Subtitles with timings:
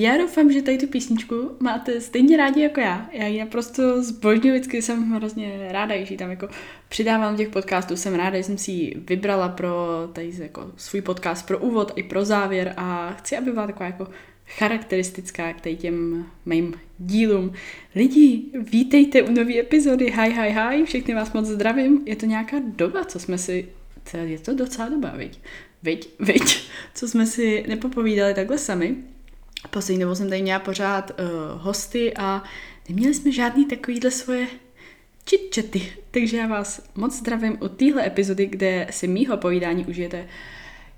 [0.00, 3.10] já doufám, že tady tu písničku máte stejně rádi jako já.
[3.12, 6.48] Já ji naprosto zbožňuji, vždycky jsem hrozně ráda, že ji tam jako
[6.88, 7.96] přidávám těch podcastů.
[7.96, 9.76] Jsem ráda, že jsem si ji vybrala pro
[10.12, 14.08] tady jako svůj podcast pro úvod i pro závěr a chci, aby byla taková jako
[14.46, 17.52] charakteristická k těm mým dílům.
[17.94, 20.04] Lidi, vítejte u nové epizody.
[20.04, 22.02] Hi, hi, hi, všechny vás moc zdravím.
[22.06, 23.68] Je to nějaká doba, co jsme si...
[24.24, 25.40] Je to docela doba, viď?
[25.82, 28.96] Viď, viď, co jsme si nepopovídali takhle sami.
[29.70, 31.26] Poslední dobou jsem tady měla pořád uh,
[31.62, 32.42] hosty a
[32.88, 34.46] neměli jsme žádný takovýhle svoje
[35.30, 35.92] chitchaty.
[36.10, 40.28] Takže já vás moc zdravím u téhle epizody, kde si mýho povídání užijete.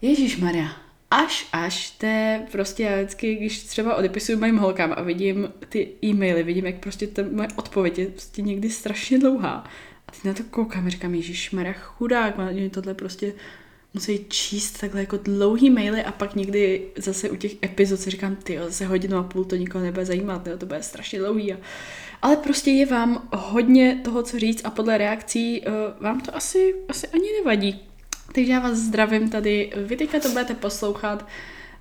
[0.03, 0.69] Ježíš Maria,
[1.11, 5.93] až, až, to je prostě já vždycky, když třeba odepisuju mojim holkám a vidím ty
[6.05, 9.65] e-maily, vidím, jak prostě ta moje odpověď je prostě někdy strašně dlouhá.
[10.09, 13.33] A teď na to koukám a říkám, Ježíš Maria, chudák, mě tohle prostě
[13.95, 18.37] musí číst takhle jako dlouhý maily a pak někdy zase u těch epizod si říkám,
[18.37, 21.53] ty zase hodinu a půl to nikoho nebude zajímat, tyjo, to bude strašně dlouhý.
[21.53, 21.57] A...
[22.23, 26.75] Ale prostě je vám hodně toho, co říct a podle reakcí uh, vám to asi,
[26.89, 27.81] asi ani nevadí.
[28.35, 29.73] Takže já vás zdravím tady.
[29.77, 31.27] Vy teďka to budete poslouchat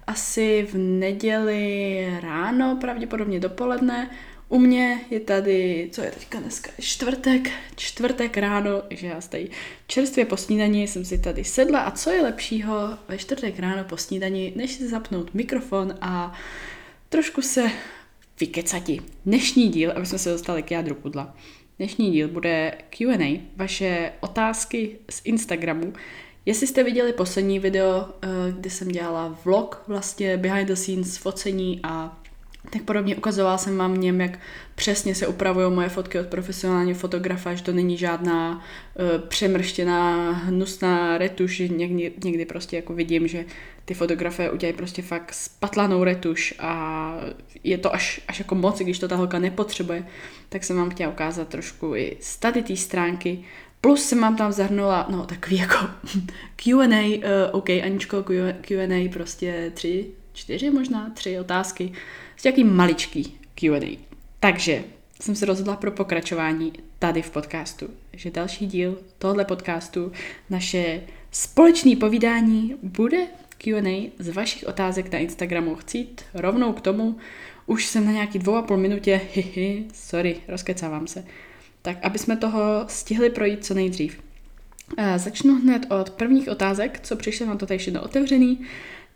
[0.08, 4.10] asi v neděli ráno, pravděpodobně dopoledne.
[4.50, 9.50] U mě je tady, co je teďka dneska, čtvrtek, čtvrtek ráno, že já tady
[9.88, 13.98] čerstvě po snídani jsem si tady sedla a co je lepšího ve čtvrtek ráno po
[13.98, 16.34] snídani, než si zapnout mikrofon a
[17.10, 17.72] trošku se
[18.40, 19.02] vykecati.
[19.26, 21.36] Dnešní díl, aby jsme se dostali k jádru pudla,
[21.78, 25.94] dnešní díl bude Q&A, vaše otázky z Instagramu.
[26.46, 31.80] Jestli jste viděli poslední video, eh, kdy jsem dělala vlog, vlastně behind the scenes focení
[31.84, 32.19] a
[32.70, 34.40] tak podobně ukazovala jsem vám něm, jak
[34.76, 41.18] přesně se upravují moje fotky od profesionálního fotografa, že to není žádná uh, přemrštěná, hnusná
[41.18, 43.46] retuš, někdy, někdy prostě jako vidím, že
[43.86, 47.14] ty fotografie udělají prostě fakt spatlanou retuš a
[47.64, 50.06] je to až, až jako moc, když to ta holka nepotřebuje,
[50.50, 53.44] tak jsem vám chtěla ukázat trošku i z tady té stránky,
[53.82, 55.76] Plus jsem vám tam zahrnula, no takový jako
[56.56, 58.24] Q&A, uh, OK, Aničko,
[58.62, 61.94] Q&A prostě tři, čtyři možná, tři otázky,
[62.40, 63.98] s jaký maličký Q&A.
[64.40, 64.84] Takže
[65.22, 70.12] jsem se rozhodla pro pokračování tady v podcastu, že další díl tohle podcastu,
[70.50, 71.02] naše
[71.32, 73.18] společné povídání bude
[73.58, 75.76] Q&A z vašich otázek na Instagramu.
[75.76, 77.18] Chcít rovnou k tomu,
[77.66, 81.26] už jsem na nějaký dvou a půl minutě, hihi, sorry, rozkecávám se.
[81.82, 84.22] Tak, aby jsme toho stihli projít co nejdřív.
[85.16, 88.60] Začnu hned od prvních otázek, co přišlo, mám to tady všechno otevřený.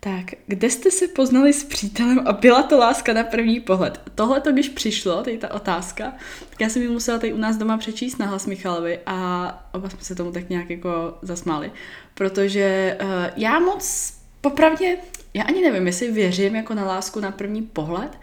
[0.03, 4.01] Tak, kde jste se poznali s přítelem a byla to láska na první pohled?
[4.15, 6.13] Tohle to, když přišlo, tady ta otázka,
[6.49, 9.89] tak já jsem ji musela tady u nás doma přečíst na hlas Michalovi a oba
[9.89, 11.71] jsme se tomu tak nějak jako zasmáli.
[12.13, 14.97] Protože uh, já moc, popravdě,
[15.33, 18.19] já ani nevím, jestli věřím jako na lásku na první pohled,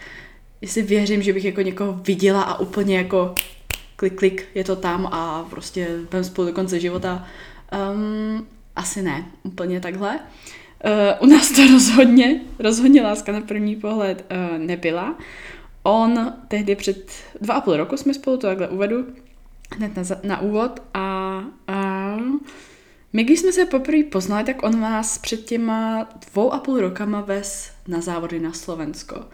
[0.61, 3.35] jestli věřím, že bych jako někoho viděla a úplně jako
[3.97, 7.27] klik, klik, je to tam a prostě budeme spolu do konce života.
[7.93, 10.15] Um, asi ne, úplně takhle.
[10.15, 15.19] Uh, Uh, u nás to rozhodně, rozhodně láska na první pohled uh, nebyla.
[15.83, 17.11] On tehdy před
[17.41, 19.07] dva a půl roku jsme spolu, to takhle uvedu,
[19.77, 22.17] hned na, na úvod a, a
[23.13, 27.21] my, když jsme se poprvé poznali, tak on nás před těma dvou a půl rokama
[27.21, 29.25] vez na závody na Slovensko.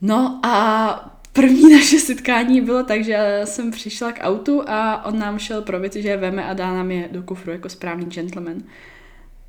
[0.00, 5.38] No a první naše setkání bylo tak, že jsem přišla k autu a on nám
[5.38, 8.62] šel pro věci, že je veme a dá nám je do kufru jako správný gentleman.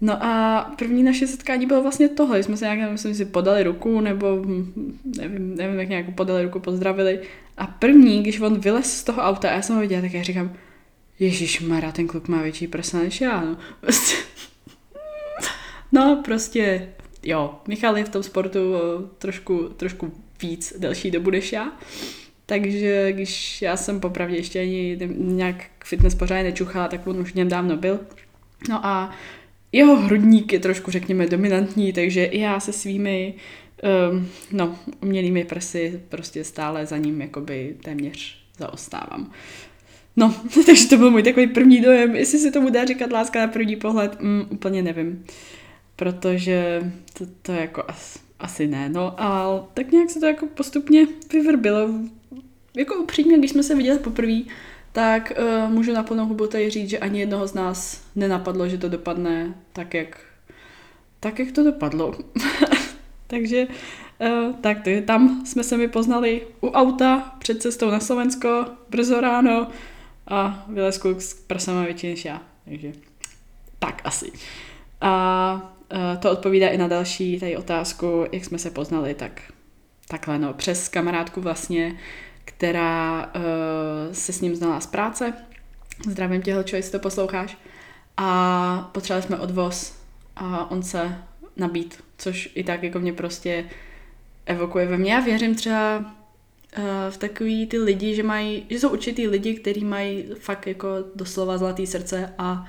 [0.01, 4.01] No a první naše setkání bylo vlastně tohle, jsme se nějak, myslím si, podali ruku,
[4.01, 4.45] nebo
[5.17, 7.19] nevím, nevím, jak nějak podali ruku, pozdravili.
[7.57, 10.23] A první, když on vylez z toho auta a já jsem ho viděla, tak já
[10.23, 10.53] říkám,
[11.19, 13.57] Ježíš Mara, ten kluk má větší prsa než já, no.
[13.81, 14.15] Prostě.
[15.91, 16.89] no, prostě,
[17.23, 18.59] jo, Michal je v tom sportu
[19.17, 21.71] trošku, trošku víc delší dobu než já.
[22.45, 27.35] Takže když já jsem popravdě ještě ani nějak fitness pořádně nečuchala, tak on už v
[27.35, 27.99] něm dávno byl.
[28.69, 29.15] No a
[29.71, 33.33] jeho hrudník je trošku, řekněme, dominantní, takže i já se svými
[34.11, 39.31] um, no, umělými prsy prostě stále za ním jakoby téměř zaostávám.
[40.15, 40.35] No,
[40.65, 42.15] takže to byl můj takový první dojem.
[42.15, 45.25] Jestli se tomu dá říkat láska na první pohled, mm, úplně nevím.
[45.95, 48.89] Protože to, to jako as, asi ne.
[48.89, 51.89] No a tak nějak se to jako postupně vyvrbilo.
[52.75, 54.41] Jako upřímně, když jsme se viděli poprvé,
[54.91, 58.77] tak uh, můžu na plnou hubu tady říct, že ani jednoho z nás nenapadlo, že
[58.77, 60.19] to dopadne tak, jak,
[61.19, 62.15] tak, jak to dopadlo.
[63.27, 67.99] Takže uh, tak to je, tam jsme se mi poznali u auta před cestou na
[67.99, 69.67] Slovensko, brzo ráno
[70.27, 72.41] a vylez kluk s prsama větší než já.
[72.65, 72.91] Takže
[73.79, 74.31] tak asi.
[75.01, 79.41] A uh, to odpovídá i na další tady otázku, jak jsme se poznali, tak
[80.09, 81.95] takhle no, přes kamarádku vlastně,
[82.59, 83.41] která uh,
[84.11, 85.33] se s ním znala z práce.
[86.09, 87.57] Zdravím tě, Helčo, jestli to posloucháš.
[88.17, 89.95] A potřebovali jsme odvoz
[90.35, 91.15] a on se
[91.57, 93.65] nabít, což i tak jako mě prostě
[94.45, 95.13] evokuje ve mně.
[95.13, 99.85] Já věřím třeba uh, v takový ty lidi, že mají, že jsou určitý lidi, kteří
[99.85, 102.65] mají fakt jako doslova zlatý srdce a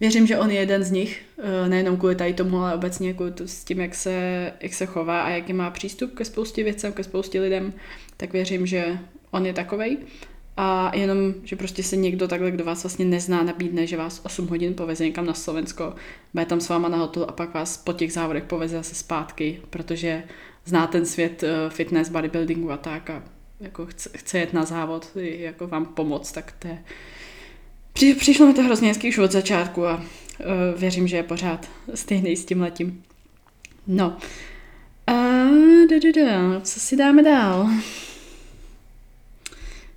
[0.00, 3.32] věřím, že on je jeden z nich, uh, nejenom kvůli tady tomu, ale obecně kvůli
[3.32, 6.92] to, s tím, jak se, jak se chová a jaký má přístup ke spoustě věcem,
[6.92, 7.72] ke spoustě lidem,
[8.16, 8.98] tak věřím, že
[9.36, 9.98] on je takovej.
[10.56, 14.46] A jenom, že prostě se někdo takhle, kdo vás vlastně nezná, nabídne, že vás 8
[14.46, 15.94] hodin poveze někam na Slovensko,
[16.32, 19.60] bude tam s váma na hotel a pak vás po těch závodech poveze zase zpátky,
[19.70, 20.22] protože
[20.64, 23.22] zná ten svět eh, fitness, bodybuildingu a tak a
[23.60, 26.84] jako chce, chce jet na závod, jako vám pomoct, tak to je...
[27.92, 31.68] Při, přišlo mi to hrozně hezký už od začátku a uh, věřím, že je pořád
[31.94, 33.02] stejný s tím letím.
[33.86, 34.16] No.
[35.06, 35.12] A
[35.90, 37.70] da, da, da, co si dáme dál?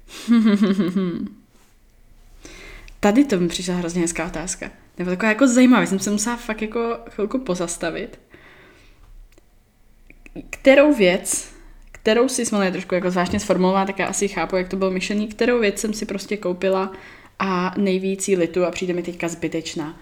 [3.00, 4.72] Tady to mi přišla hrozně hezká otázka.
[4.98, 8.20] Nebo taková jako zajímavá, jsem se musela fakt jako chvilku pozastavit.
[10.50, 11.52] Kterou věc,
[11.92, 15.28] kterou si jsme trošku jako zvláštně sformulovala, tak já asi chápu, jak to bylo myšlení,
[15.28, 16.94] kterou věc jsem si prostě koupila
[17.40, 20.00] a nejvíc jí litu a přijde mi teďka zbytečná.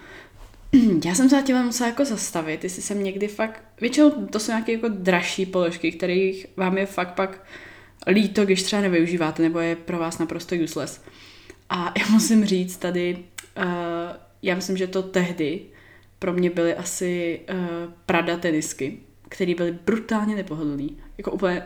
[1.05, 4.71] Já jsem se tím musela jako zastavit, jestli jsem někdy fakt, většinou to jsou nějaké
[4.71, 7.43] jako dražší položky, kterých vám je fakt pak
[8.07, 11.01] líto, když třeba nevyužíváte, nebo je pro vás naprosto useless.
[11.69, 13.17] A já musím říct tady,
[13.57, 13.63] uh,
[14.41, 15.61] já myslím, že to tehdy
[16.19, 18.99] pro mě byly asi uh, Prada tenisky,
[19.29, 20.97] které byly brutálně nepohodlný.
[21.17, 21.63] Jako úplně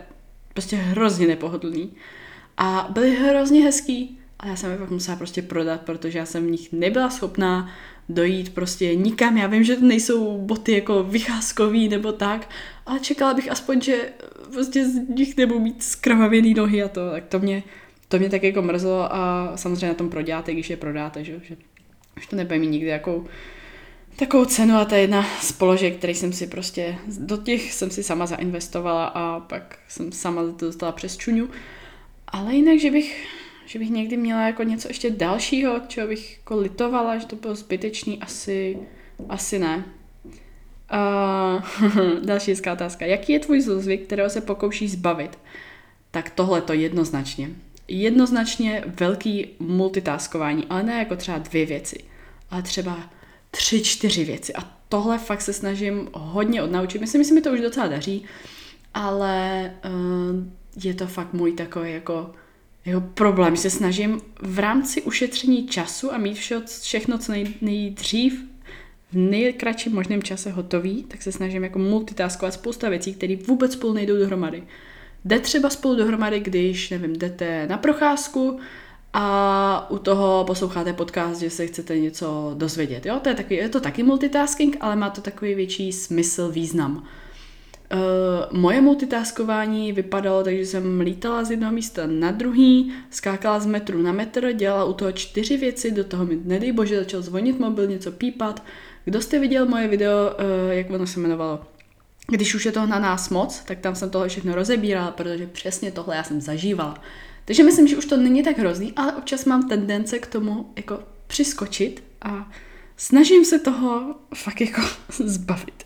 [0.52, 1.92] prostě hrozně nepohodlný.
[2.56, 6.46] A byly hrozně hezký, a já jsem je pak musela prostě prodat, protože já jsem
[6.46, 7.70] v nich nebyla schopná
[8.08, 9.36] dojít prostě nikam.
[9.36, 12.48] Já vím, že to nejsou boty jako vycházkový nebo tak,
[12.86, 14.12] ale čekala bych aspoň, že
[14.52, 17.62] prostě z nich nebudou mít skrvavěný nohy a to, tak to mě,
[18.08, 21.56] to mě tak jako mrzelo a samozřejmě na tom proděláte, když je prodáte, že, že
[22.16, 23.26] už to nebude mít nikdy jakou
[24.16, 28.02] takovou cenu a je jedna z položek, který jsem si prostě, do těch jsem si
[28.02, 31.48] sama zainvestovala a pak jsem sama to dostala přes čuňu.
[32.28, 33.26] Ale jinak, že bych,
[33.66, 37.54] že bych někdy měla jako něco ještě dalšího, čeho bych jako litovala, že to bylo
[37.54, 38.78] zbytečný, asi,
[39.28, 39.84] asi ne.
[40.92, 41.62] Uh,
[42.24, 43.06] další hezká otázka.
[43.06, 45.38] Jaký je tvůj zlozvyk, kterého se pokoušíš zbavit?
[46.10, 47.50] Tak tohle to jednoznačně.
[47.88, 52.04] Jednoznačně velký multitaskování, ale ne jako třeba dvě věci,
[52.50, 52.98] ale třeba
[53.50, 54.54] tři, čtyři věci.
[54.54, 57.00] A tohle fakt se snažím hodně odnaučit.
[57.00, 58.24] Myslím, že mi to už docela daří,
[58.94, 62.30] ale uh, je to fakt můj takový jako
[62.84, 63.56] jeho problém.
[63.56, 68.51] Se snažím v rámci ušetření času a mít vše, všechno co nej, nejdřív
[69.12, 73.92] v nejkratším možném čase hotový, tak se snažím jako multitaskovat spousta věcí, které vůbec spolu
[73.92, 74.62] nejdou dohromady.
[75.24, 78.58] Jde třeba spolu dohromady, když, nevím, jdete na procházku
[79.12, 83.06] a u toho posloucháte podcast, že se chcete něco dozvědět.
[83.06, 83.20] Jo?
[83.22, 86.96] To je, taky, je to taky multitasking, ale má to takový větší smysl, význam.
[87.92, 93.66] Uh, moje multitaskování vypadalo tak, že jsem lítala z jednoho místa na druhý, skákala z
[93.66, 97.58] metru na metr, dělala u toho čtyři věci, do toho mi, nedej bože, začal zvonit
[97.58, 98.62] mobil, něco pípat,
[99.04, 101.60] kdo jste viděl moje video, uh, jak ono se jmenovalo?
[102.26, 105.92] Když už je toho na nás moc, tak tam jsem tohle všechno rozebírala, protože přesně
[105.92, 107.02] tohle já jsem zažívala.
[107.44, 111.00] Takže myslím, že už to není tak hrozný, ale občas mám tendence k tomu jako
[111.26, 112.50] přiskočit a
[112.96, 114.80] snažím se toho fakt jako
[115.18, 115.84] zbavit.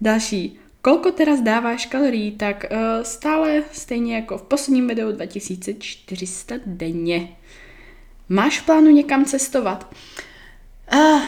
[0.00, 0.58] Další.
[0.82, 7.36] Kolko teda zdáváš kalorií, tak uh, stále stejně jako v posledním videu 2400 denně.
[8.28, 9.94] Máš plánu někam cestovat?
[10.94, 11.22] Uh,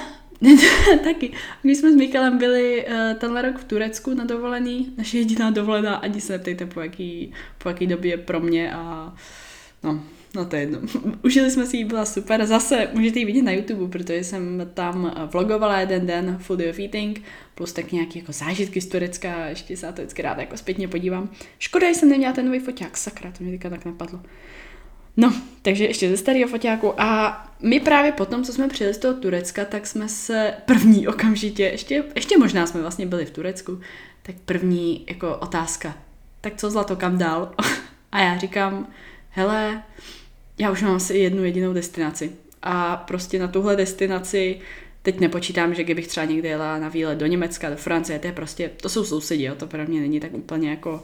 [1.05, 1.33] taky.
[1.65, 4.93] My jsme s Mikalem byli uh, tenhle rok v Turecku na dovolený.
[4.99, 9.15] Naše jediná dovolená, ani se neptejte, po jaký, po jaký době pro mě a
[9.83, 10.79] no, no to je jedno.
[11.23, 12.47] Užili jsme si ji, byla super.
[12.47, 17.23] Zase můžete ji vidět na YouTube, protože jsem tam vlogovala jeden den Food of Eating,
[17.55, 20.89] plus tak nějaký jako zážitky z Turecka, ještě se na to vždycky ráda jako zpětně
[20.89, 21.31] podívám.
[21.59, 24.21] Škoda, že jsem neměla ten nový foťák, sakra, to mě teďka tak napadlo.
[25.16, 29.14] No, takže ještě ze starého foťáku a my právě potom, co jsme přijeli z toho
[29.14, 33.80] Turecka, tak jsme se první okamžitě, ještě, ještě možná jsme vlastně byli v Turecku,
[34.23, 35.99] tak první jako otázka,
[36.40, 37.54] tak co zlato, kam dál?
[38.12, 38.87] a já říkám,
[39.30, 39.83] hele,
[40.59, 44.61] já už mám asi jednu jedinou destinaci a prostě na tuhle destinaci
[45.02, 48.33] teď nepočítám, že kdybych třeba někde jela na výlet do Německa, do Francie, to je
[48.33, 51.02] prostě, to jsou sousedí, jo, to pro mě není tak úplně jako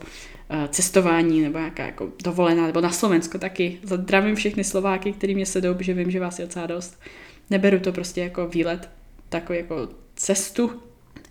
[0.69, 3.79] cestování nebo nějaká jako dovolená, nebo na Slovensko taky.
[3.83, 7.01] Zdravím všechny Slováky, který mě sedou, protože vím, že vás je docela dost.
[7.49, 8.89] Neberu to prostě jako výlet,
[9.29, 10.71] takový jako cestu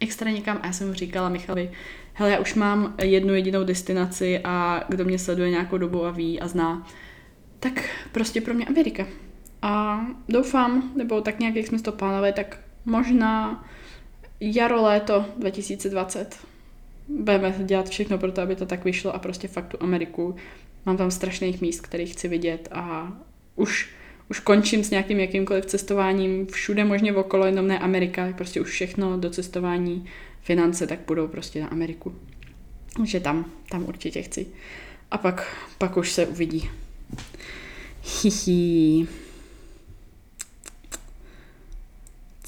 [0.00, 1.70] extra někam a já jsem mu říkala Michalovi,
[2.12, 6.40] hele, já už mám jednu jedinou destinaci a kdo mě sleduje nějakou dobu a ví
[6.40, 6.86] a zná,
[7.60, 9.06] tak prostě pro mě Amerika.
[9.62, 13.64] A doufám, nebo tak nějak, jak jsme to plánovali, tak možná
[14.40, 16.49] jaro, léto 2020
[17.18, 20.36] budeme dělat všechno pro to, aby to tak vyšlo a prostě fakt tu Ameriku.
[20.86, 23.12] Mám tam strašných míst, které chci vidět a
[23.56, 23.90] už,
[24.30, 29.16] už končím s nějakým jakýmkoliv cestováním všude možně okolo, jenom ne Amerika, prostě už všechno
[29.16, 30.06] do cestování,
[30.40, 32.14] finance, tak budou prostě na Ameriku.
[32.96, 34.46] Takže tam, tam určitě chci.
[35.10, 36.70] A pak, pak už se uvidí.
[38.22, 39.06] Hihi.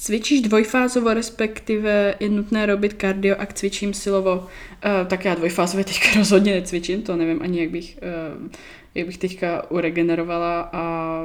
[0.03, 4.35] Cvičíš dvojfázovo, respektive je nutné robit kardio a cvičím silovo.
[4.35, 7.99] Uh, tak já dvojfázově teďka rozhodně necvičím, to nevím ani, jak bych,
[8.41, 8.49] uh,
[8.95, 11.21] jak bych teďka uregenerovala a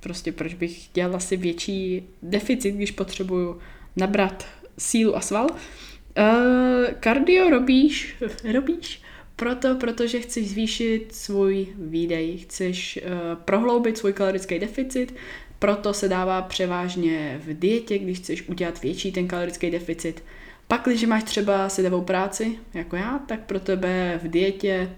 [0.00, 3.58] prostě proč bych dělala si větší deficit, když potřebuju
[3.96, 4.46] nabrat
[4.78, 5.46] sílu a sval.
[5.50, 8.16] Uh, kardio robíš,
[8.52, 9.02] robíš
[9.36, 15.14] proto, protože chceš zvýšit svůj výdej, chceš uh, prohloubit svůj kalorický deficit,
[15.62, 20.24] proto se dává převážně v dietě, když chceš udělat větší ten kalorický deficit.
[20.68, 24.90] Pak, když máš třeba sedavou práci, jako já, tak pro tebe v dietě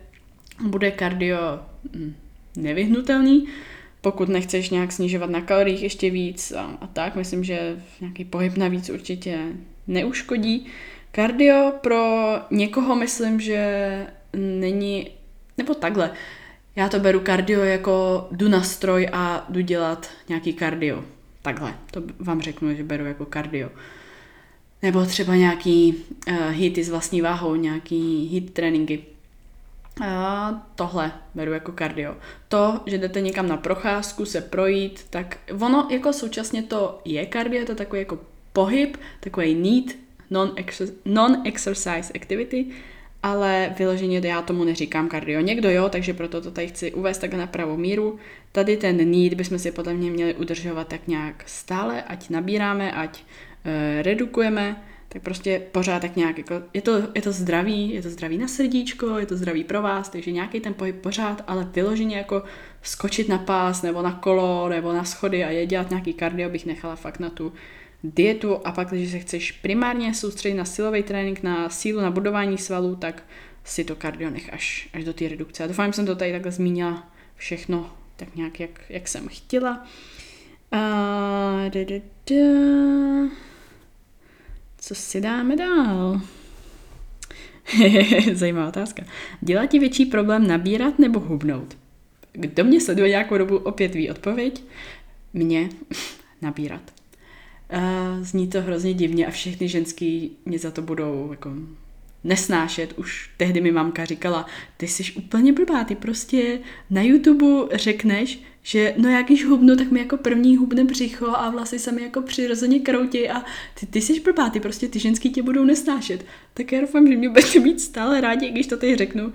[0.60, 1.38] bude kardio
[1.96, 2.14] hm,
[2.56, 3.48] nevyhnutelný,
[4.00, 8.56] pokud nechceš nějak snižovat na kaloriích ještě víc a, a tak, myslím, že nějaký pohyb
[8.56, 9.38] navíc určitě
[9.86, 10.66] neuškodí.
[11.12, 14.06] Kardio pro někoho myslím, že
[14.36, 15.10] není,
[15.58, 16.10] nebo takhle,
[16.76, 21.04] já to beru kardio jako jdu na stroj a jdu dělat nějaký kardio.
[21.42, 23.70] Takhle, to vám řeknu, že beru jako kardio.
[24.82, 29.04] Nebo třeba nějaký uh, hity s vlastní váhou, nějaký hit tréninky.
[30.04, 32.16] A tohle beru jako kardio.
[32.48, 37.64] To, že jdete někam na procházku, se projít, tak ono jako současně to je kardio,
[37.64, 38.18] to je takový jako
[38.52, 39.96] pohyb, takový need,
[41.04, 42.66] non-exercise activity,
[43.24, 45.40] ale vyloženě já tomu neříkám kardio.
[45.40, 48.18] Někdo jo, takže proto to tady chci uvést tak na pravou míru.
[48.52, 53.22] Tady ten need bychom si podle mě měli udržovat tak nějak stále, ať nabíráme, ať
[53.64, 58.10] e, redukujeme, tak prostě pořád tak nějak, jako, je, to, je to zdravý, je to
[58.10, 62.16] zdravý na srdíčko, je to zdravý pro vás, takže nějaký ten pohyb pořád, ale vyloženě
[62.16, 62.42] jako
[62.82, 66.66] skočit na pás, nebo na kolo, nebo na schody a je dělat nějaký kardio bych
[66.66, 67.52] nechala fakt na tu
[68.04, 72.58] dietu a pak, když se chceš primárně soustředit na silový trénink, na sílu, na budování
[72.58, 73.22] svalů, tak
[73.64, 75.64] si to kardio nech až, až do té redukce.
[75.64, 79.86] A doufám, že jsem to tady takhle zmínila všechno tak nějak, jak, jak jsem chtěla.
[80.72, 80.78] A,
[81.68, 81.96] da, da,
[82.30, 83.30] da.
[84.78, 86.20] Co si dáme dál?
[88.32, 89.02] Zajímavá otázka.
[89.40, 91.76] Dělá ti větší problém nabírat nebo hubnout?
[92.32, 94.64] Kdo mě sleduje nějakou dobu, opět ví odpověď.
[95.32, 95.68] Mě
[96.42, 96.93] nabírat.
[97.74, 101.50] A zní to hrozně divně a všechny ženský mě za to budou jako
[102.24, 102.92] nesnášet.
[102.98, 106.58] Už tehdy mi mamka říkala, ty jsi úplně blbá, ty prostě
[106.90, 111.50] na YouTube řekneš, že no jak když hubnu, tak mi jako první hubne břicho a
[111.50, 113.44] vlasy se mi jako přirozeně kroutí a
[113.80, 116.26] ty, ty jsi blbá, ty prostě ty ženský tě budou nesnášet.
[116.54, 119.24] Tak já doufám, že mě budete mít stále rádi, když to teď řeknu.
[119.26, 119.32] Uh,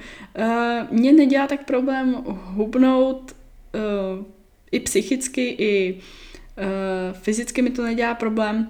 [0.91, 3.35] mě nedělá tak problém hubnout
[4.19, 4.25] uh,
[4.71, 6.28] i psychicky, i Uh,
[7.13, 8.69] fyzicky mi to nedělá problém,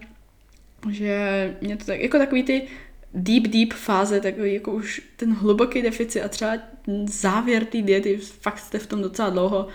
[0.89, 2.67] že mě to tak, jako takový ty
[3.13, 6.57] deep, deep fáze, takový jako už ten hluboký deficit a třeba
[7.05, 9.67] závěr té diety, fakt jste v tom docela dlouho,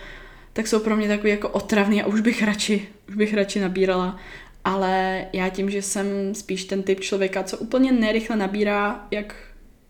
[0.53, 4.19] tak jsou pro mě takový jako otravný a už bych radši, už bych radši nabírala.
[4.63, 9.35] Ale já tím, že jsem spíš ten typ člověka, co úplně nerychle nabírá jak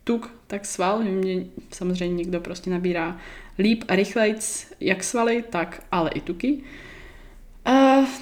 [0.03, 3.17] tuk, tak sval, mě samozřejmě někdo prostě nabírá
[3.59, 6.53] líp a rychlejc jak svaly, tak ale i tuky.
[6.53, 6.63] Uh,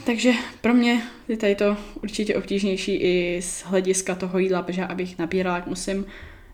[0.05, 0.31] takže
[0.61, 5.55] pro mě je tady to určitě obtížnější i z hlediska toho jídla, protože abych nabírala,
[5.55, 6.05] jak musím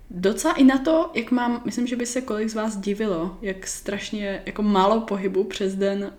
[0.10, 3.68] docela i na to, jak mám, myslím, že by se kolik z vás divilo, jak
[3.68, 6.12] strašně jako málo pohybu přes den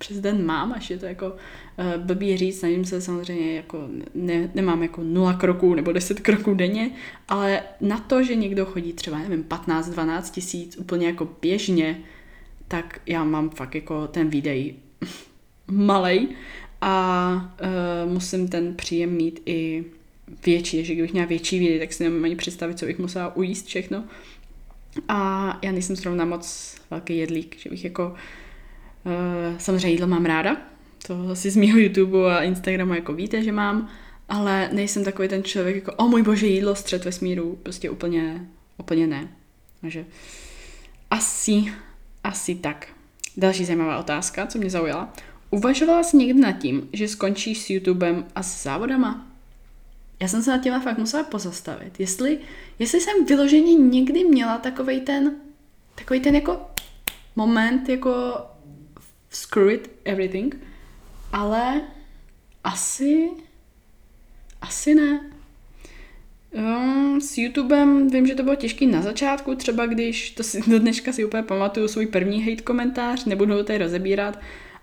[0.00, 4.50] přes den mám, až je to jako uh, blbý říct, nevím se samozřejmě jako ne,
[4.54, 6.90] nemám jako nula kroků nebo 10 kroků denně,
[7.28, 12.00] ale na to, že někdo chodí třeba, nevím, 15-12 tisíc úplně jako běžně,
[12.68, 14.74] tak já mám fakt jako ten výdej
[15.70, 16.28] malej
[16.80, 17.54] a
[18.04, 19.84] uh, musím ten příjem mít i
[20.46, 23.66] větší, že kdybych měla větší výdy, tak si nemám ani představit, co bych musela ujíst
[23.66, 24.04] všechno.
[25.08, 28.14] A já nejsem zrovna moc velký jedlík, že bych jako
[29.04, 30.56] uh, samozřejmě jídlo mám ráda,
[31.06, 33.88] to asi z mého YouTube a Instagramu jako víte, že mám,
[34.28, 38.46] ale nejsem takový ten člověk jako, o můj bože, jídlo, střed vesmíru, prostě úplně,
[38.78, 39.28] úplně ne.
[39.80, 40.04] Takže
[41.10, 41.64] asi,
[42.24, 42.88] asi tak.
[43.36, 45.12] Další zajímavá otázka, co mě zaujala.
[45.50, 49.30] Uvažovala jsi někdy nad tím, že skončíš s YouTubem a s závodama?
[50.20, 52.00] já jsem se na těma fakt musela pozastavit.
[52.00, 52.38] Jestli,
[52.78, 55.36] jestli jsem vyloženě někdy měla takový ten,
[55.94, 56.60] takový ten jako
[57.36, 58.34] moment, jako
[59.30, 60.56] screw it, everything,
[61.32, 61.80] ale
[62.64, 63.30] asi,
[64.60, 65.20] asi ne.
[66.52, 70.78] Um, s YouTubem vím, že to bylo těžké na začátku, třeba když, to si do
[70.78, 74.38] dneška si úplně pamatuju svůj první hate komentář, nebudu ho tady rozebírat,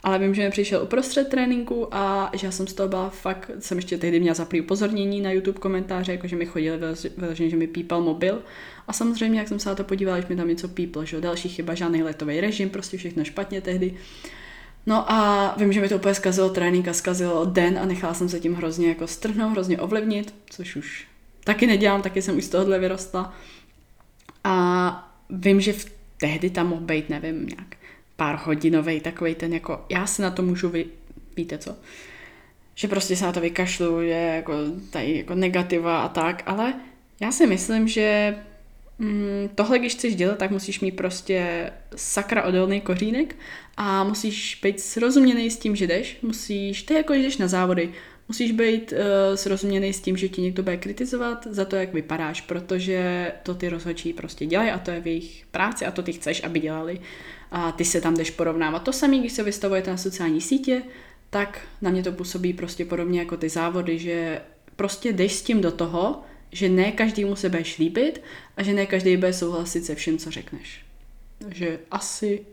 [0.08, 3.52] ale vím, že mi přišel uprostřed tréninku a že já jsem z toho byla fakt,
[3.60, 6.80] jsem ještě tehdy měla zaprý upozornění na YouTube komentáře, jakože mi chodili
[7.18, 8.42] vyloženě, že mi pípal mobil.
[8.88, 11.50] A samozřejmě, jak jsem se na to podívala, když mi tam něco píplo, že další
[11.50, 13.94] chyba, žádný letový režim, prostě všechno špatně tehdy.
[14.86, 18.30] No a vím, že mi to úplně zkazilo trénink a zkazilo den a nechala jsem
[18.30, 21.08] se tím hrozně jako strhnout, hrozně ovlivnit, což už
[21.44, 23.34] taky nedělám, taky jsem už z tohohle vyrostla.
[24.44, 27.77] A vím, že v tehdy tam mohl být, nevím, nějak
[28.18, 30.86] pár hodinový takový ten jako, já se na to můžu, vy,
[31.38, 31.76] víte co,
[32.76, 34.54] že prostě se na to vykašlu, že jako
[34.90, 36.74] tady jako negativa a tak, ale
[37.22, 38.36] já si myslím, že
[39.00, 43.36] mm, tohle, když chceš dělat, tak musíš mít prostě sakra odolný kořínek
[43.78, 47.94] a musíš být srozuměný s tím, že jdeš, musíš, to je jako, jdeš na závody,
[48.28, 52.42] musíš být uh, srozuměný s tím, že ti někdo bude kritizovat za to, jak vypadáš,
[52.42, 56.14] protože to ty rozhodčí prostě dělají a to je v jejich práci a to ty
[56.14, 57.00] chceš, aby dělali
[57.52, 58.84] a ty se tam jdeš porovnávat.
[58.84, 60.82] To samé, když se vystavujete na sociální sítě,
[61.30, 64.42] tak na mě to působí prostě podobně jako ty závody, že
[64.76, 68.22] prostě jdeš s tím do toho, že ne každému se budeš líbit
[68.58, 70.86] a že ne každý bude souhlasit se vším, co řekneš.
[71.40, 72.46] Takže asi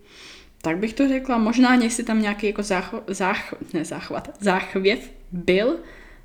[0.64, 1.38] tak bych to řekla.
[1.38, 5.76] Možná jestli tam nějaký jako zách, zách, ne záchvat, záchvěv byl,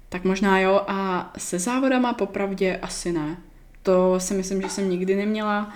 [0.09, 0.81] tak možná jo.
[0.87, 3.37] A se závodama popravdě asi ne.
[3.83, 5.73] To si myslím, že jsem nikdy neměla.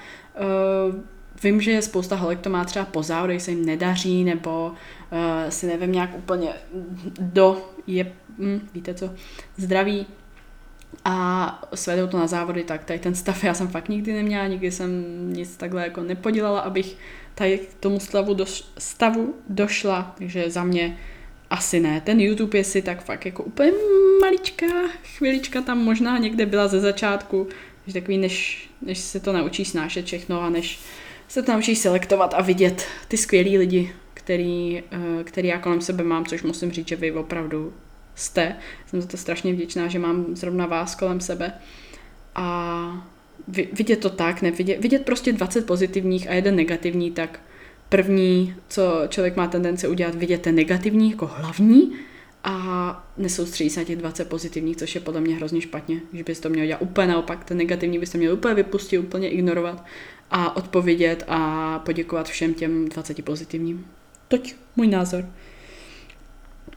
[0.90, 0.96] Uh,
[1.44, 5.68] vím, že spousta holek to má třeba po závodech, se jim nedaří, nebo uh, si
[5.68, 6.50] nevím, nějak úplně
[7.20, 9.10] do je, hm, víte co,
[9.58, 10.06] zdraví
[11.06, 14.72] a svedou to na závody, tak tady ten stav já jsem fakt nikdy neměla, nikdy
[14.72, 15.04] jsem
[15.34, 16.98] nic takhle jako nepodělala, abych
[17.36, 18.46] tady k tomu stavu, do,
[18.78, 20.98] stavu došla, takže za mě
[21.50, 22.02] asi ne.
[22.02, 23.72] Ten YouTube je si tak fakt jako úplně
[24.22, 24.66] maličká
[25.04, 27.48] chvilička tam možná někde byla ze začátku,
[27.88, 30.80] že takový, než, než se to naučí snášet všechno a než
[31.34, 36.04] se to naučí selektovat a vidět ty skvělí lidi, který, eh, který já kolem sebe
[36.04, 37.74] mám, což musím říct, že vy opravdu
[38.16, 38.56] jste.
[38.88, 41.54] Jsem za to strašně vděčná, že mám zrovna vás kolem sebe.
[42.36, 43.08] A
[43.74, 47.40] vidět to tak, ne, vidět, vidět prostě 20 pozitivních a jeden negativní, tak
[47.90, 51.94] první, co člověk má tendenci udělat, vidět ten negativní jako hlavní
[52.44, 56.02] a nesoustředí se na těch 20 pozitivních, což je podle mě hrozně špatně.
[56.14, 59.30] Že bys to měl dělat úplně naopak, ten negativní bys to měl úplně vypustit, úplně
[59.30, 59.86] ignorovat
[60.34, 63.88] a odpovědět a poděkovat všem těm 20 pozitivním.
[64.28, 65.26] Toť můj názor.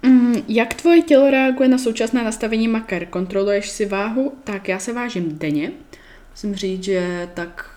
[0.02, 3.06] Mm, jak tvoje tělo reaguje na současné nastavení maker?
[3.06, 4.32] Kontroluješ si váhu?
[4.44, 5.72] Tak já se vážím denně.
[6.30, 7.70] Musím říct, že tak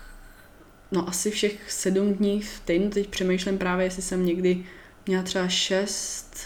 [0.92, 4.64] no asi všech sedm dní v týdnu, teď přemýšlím právě, jestli jsem někdy
[5.06, 6.36] měla třeba šest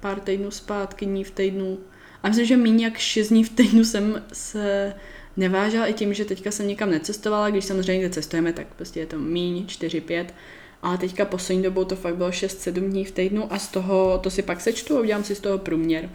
[0.00, 1.78] pár týdnů zpátky dní v týdnu.
[2.22, 4.94] A myslím, že méně jak šest dní v týdnu jsem se
[5.36, 9.06] nevážela i tím, že teďka jsem nikam necestovala, když samozřejmě někde cestujeme, tak prostě je
[9.06, 10.34] to míň, 4, 5,
[10.82, 14.30] ale teďka poslední dobou to fakt bylo 6-7 dní v týdnu a z toho, to
[14.30, 16.10] si pak sečtu a udělám si z toho průměr.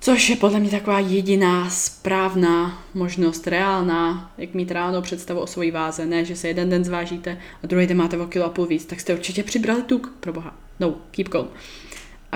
[0.00, 5.70] Což je podle mě taková jediná správná možnost, reálná, jak mít reálnou představu o svojí
[5.70, 6.06] váze.
[6.06, 8.84] Ne, že se jeden den zvážíte a druhý den máte o kilo a půl víc,
[8.84, 10.54] tak jste určitě přibrali tuk, pro boha.
[10.80, 11.48] No, keep calm.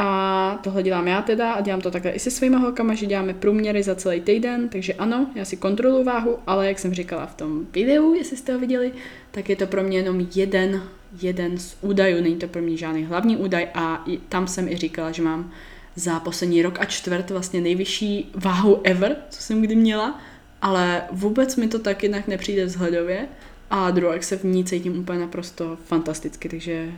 [0.03, 3.35] A tohle dělám já teda a dělám to takhle i se svýma holkama, že děláme
[3.35, 7.35] průměry za celý týden, takže ano, já si kontroluji váhu, ale jak jsem říkala v
[7.35, 8.93] tom videu, jestli jste ho viděli,
[9.31, 10.83] tak je to pro mě jenom jeden,
[11.23, 15.13] jeden z údajů, není to pro mě žádný hlavní údaj a tam jsem i říkala,
[15.13, 15.51] že mám
[15.97, 20.21] za poslední rok a čtvrt vlastně nejvyšší váhu ever, co jsem kdy měla,
[20.63, 23.29] ale vůbec mi to tak jinak nepřijde vzhledově
[23.71, 26.93] a druhý se v ní cítím úplně naprosto fantasticky, takže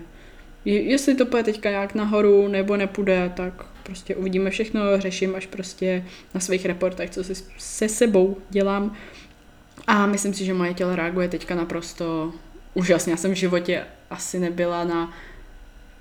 [0.65, 6.05] jestli to půjde teďka nějak nahoru nebo nepůjde, tak prostě uvidíme všechno, řeším až prostě
[6.35, 8.97] na svých reportech, co si se sebou dělám.
[9.87, 12.33] A myslím si, že moje tělo reaguje teďka naprosto
[12.75, 13.13] úžasně.
[13.13, 15.13] Já jsem v životě asi nebyla na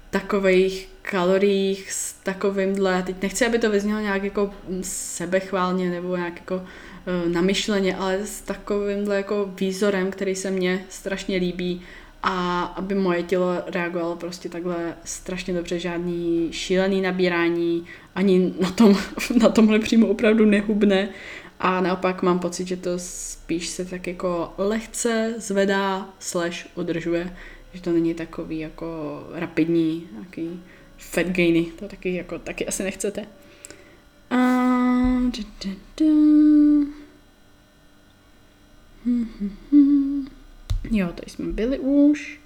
[0.10, 6.64] takových kaloriích s takovýmhle, teď nechci, aby to vyznělo nějak jako sebechválně nebo nějak jako
[6.64, 11.82] eh, namyšleně, ale s takovýmhle jako výzorem, který se mně strašně líbí
[12.24, 18.98] a aby moje tělo reagovalo prostě takhle strašně dobře, žádný šílený nabírání, ani na, tom,
[19.42, 21.10] na tomhle přímo opravdu nehubne
[21.60, 27.36] a naopak mám pocit, že to spíš se tak jako lehce zvedá slash udržuje,
[27.74, 28.88] že to není takový jako
[29.34, 30.62] rapidní, nějaký
[30.98, 33.26] fat gainy, to taky jako taky asi nechcete.
[34.30, 34.36] A,
[35.30, 36.06] da, da, da.
[40.90, 42.40] Jo, tady jsme byli už.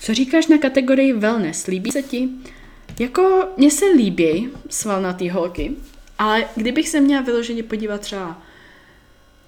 [0.00, 1.66] Co říkáš na kategorii wellness?
[1.66, 2.28] Líbí se ti?
[3.00, 5.72] Jako, mně se líbí svalnatý holky,
[6.18, 8.42] ale kdybych se měla vyloženě podívat třeba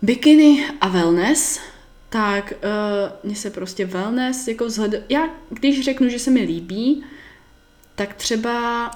[0.02, 1.60] bikini a wellness,
[2.08, 5.04] tak uh, mně se prostě wellness, jako vzhled...
[5.08, 7.04] Já, když řeknu, že se mi líbí,
[7.94, 8.90] tak třeba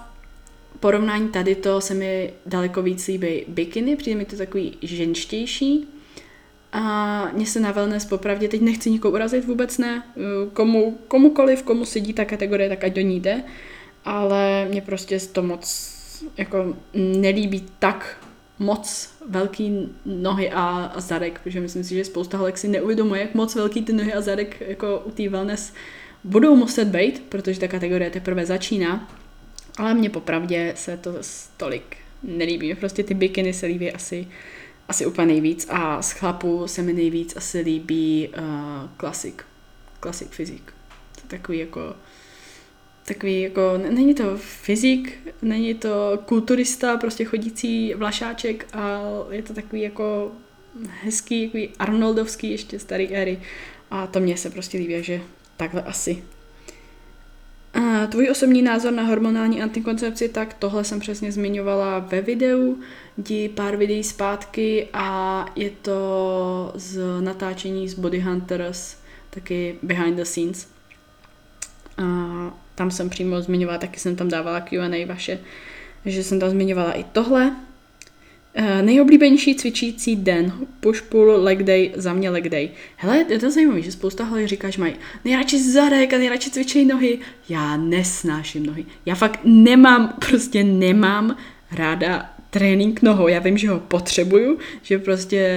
[0.81, 5.89] porovnání tady to se mi daleko víc líbí bikiny, přijde mi to takový ženštější.
[6.73, 10.03] A mně se na wellness popravdě, teď nechci nikoho urazit, vůbec ne,
[10.53, 13.43] komu, komukoliv, komu sedí ta kategorie, tak ať do ní jde,
[14.05, 15.99] ale mě prostě to moc
[16.37, 18.25] jako nelíbí tak
[18.59, 23.35] moc velký nohy a, a zadek, protože myslím si, že spousta holek si neuvědomuje, jak
[23.35, 25.73] moc velký ty nohy a zadek jako u té wellness
[26.25, 29.09] budou muset být, protože ta kategorie teprve začíná.
[29.79, 31.15] Ale mně popravdě se to
[31.57, 32.75] tolik nelíbí.
[32.75, 34.29] Prostě ty bikiny se líbí asi,
[34.89, 38.45] asi úplně nejvíc a z chlapů se mi nejvíc asi líbí uh,
[38.97, 39.45] klasik.
[40.01, 40.73] Klasik fyzik.
[41.15, 41.95] To je takový jako
[43.09, 49.83] takový jako, není to fyzik, není to kulturista, prostě chodící vlašáček, a je to takový
[49.83, 50.33] jako
[51.03, 53.41] hezký, takový Arnoldovský ještě starý éry
[53.91, 55.21] a to mně se prostě líbí, že
[55.57, 56.25] takhle asi.
[57.75, 62.79] A tvůj osobní názor na hormonální antikoncepci, tak tohle jsem přesně zmiňovala ve videu,
[63.19, 68.97] jdi pár videí zpátky a je to z natáčení z Body Hunters,
[69.31, 70.69] taky behind the scenes.
[71.99, 72.05] A
[72.75, 75.39] tam jsem přímo zmiňovala, taky jsem tam dávala Q&A vaše,
[76.05, 77.57] že jsem tam zmiňovala i tohle.
[78.59, 82.71] Uh, nejoblíbenější cvičící den, push pull leg day, za mě leg day.
[82.97, 86.85] Hele, je to zajímavé, že spousta holek říká, že mají nejradši zadek a nejradši cvičej
[86.85, 87.19] nohy.
[87.49, 88.87] Já nesnáším nohy.
[89.07, 91.37] Já fakt nemám, prostě nemám
[91.73, 93.29] ráda trénink nohou.
[93.29, 95.51] Já vím, že ho potřebuju, že prostě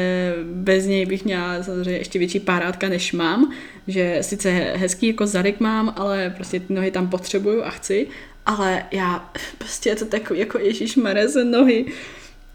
[0.44, 3.54] bez něj bych měla samozřejmě ještě větší párátka, než mám,
[3.88, 8.08] že sice hezký jako zadek mám, ale prostě ty nohy tam potřebuju a chci,
[8.46, 11.86] ale já prostě je to takový jako Ježíš ze nohy.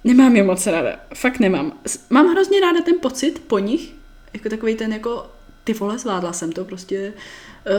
[0.05, 1.72] Nemám je moc ráda, fakt nemám.
[2.11, 3.92] Mám hrozně ráda ten pocit po nich,
[4.35, 5.27] jako takový ten jako
[5.64, 7.12] ty vole, zvládla jsem to prostě.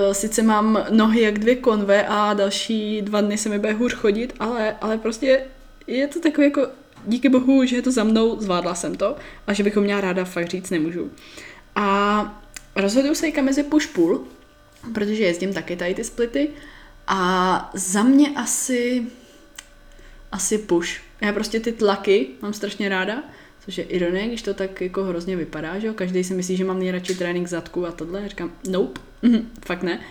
[0.07, 3.93] Uh, sice mám nohy jak dvě konve a další dva dny se mi bude hůř
[3.93, 5.41] chodit, ale, ale prostě
[5.87, 6.67] je to takový jako
[7.05, 9.15] díky bohu, že je to za mnou, zvládla jsem to
[9.47, 11.11] a že bych ho měla ráda, fakt říct nemůžu.
[11.75, 12.41] A
[12.75, 14.19] rozhoduju se jika mezi push-pull,
[14.93, 16.49] protože jezdím taky tady ty splity
[17.07, 19.07] a za mě asi
[20.31, 21.01] asi push.
[21.21, 23.23] Já prostě ty tlaky mám strašně ráda,
[23.65, 25.93] což je ironie, když to tak jako hrozně vypadá, že jo?
[25.93, 28.21] Každý si myslí, že mám nejradši trénink zadku a tohle.
[28.21, 30.01] Já říkám, nope, mhm, fakt ne.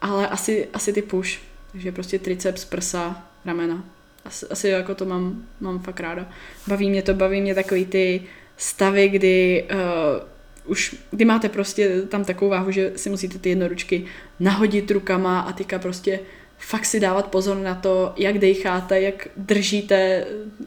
[0.00, 1.38] Ale asi, asi ty push.
[1.72, 3.84] Takže prostě triceps, prsa, ramena
[4.24, 6.28] asi, asi jako to mám, mám fakt ráda.
[6.66, 8.22] Baví mě to, baví mě takový ty
[8.56, 14.04] stavy, kdy uh, už, kdy máte prostě tam takovou váhu, že si musíte ty jednoručky
[14.40, 16.20] nahodit rukama a teďka prostě
[16.58, 20.26] fakt si dávat pozor na to, jak decháte, jak držíte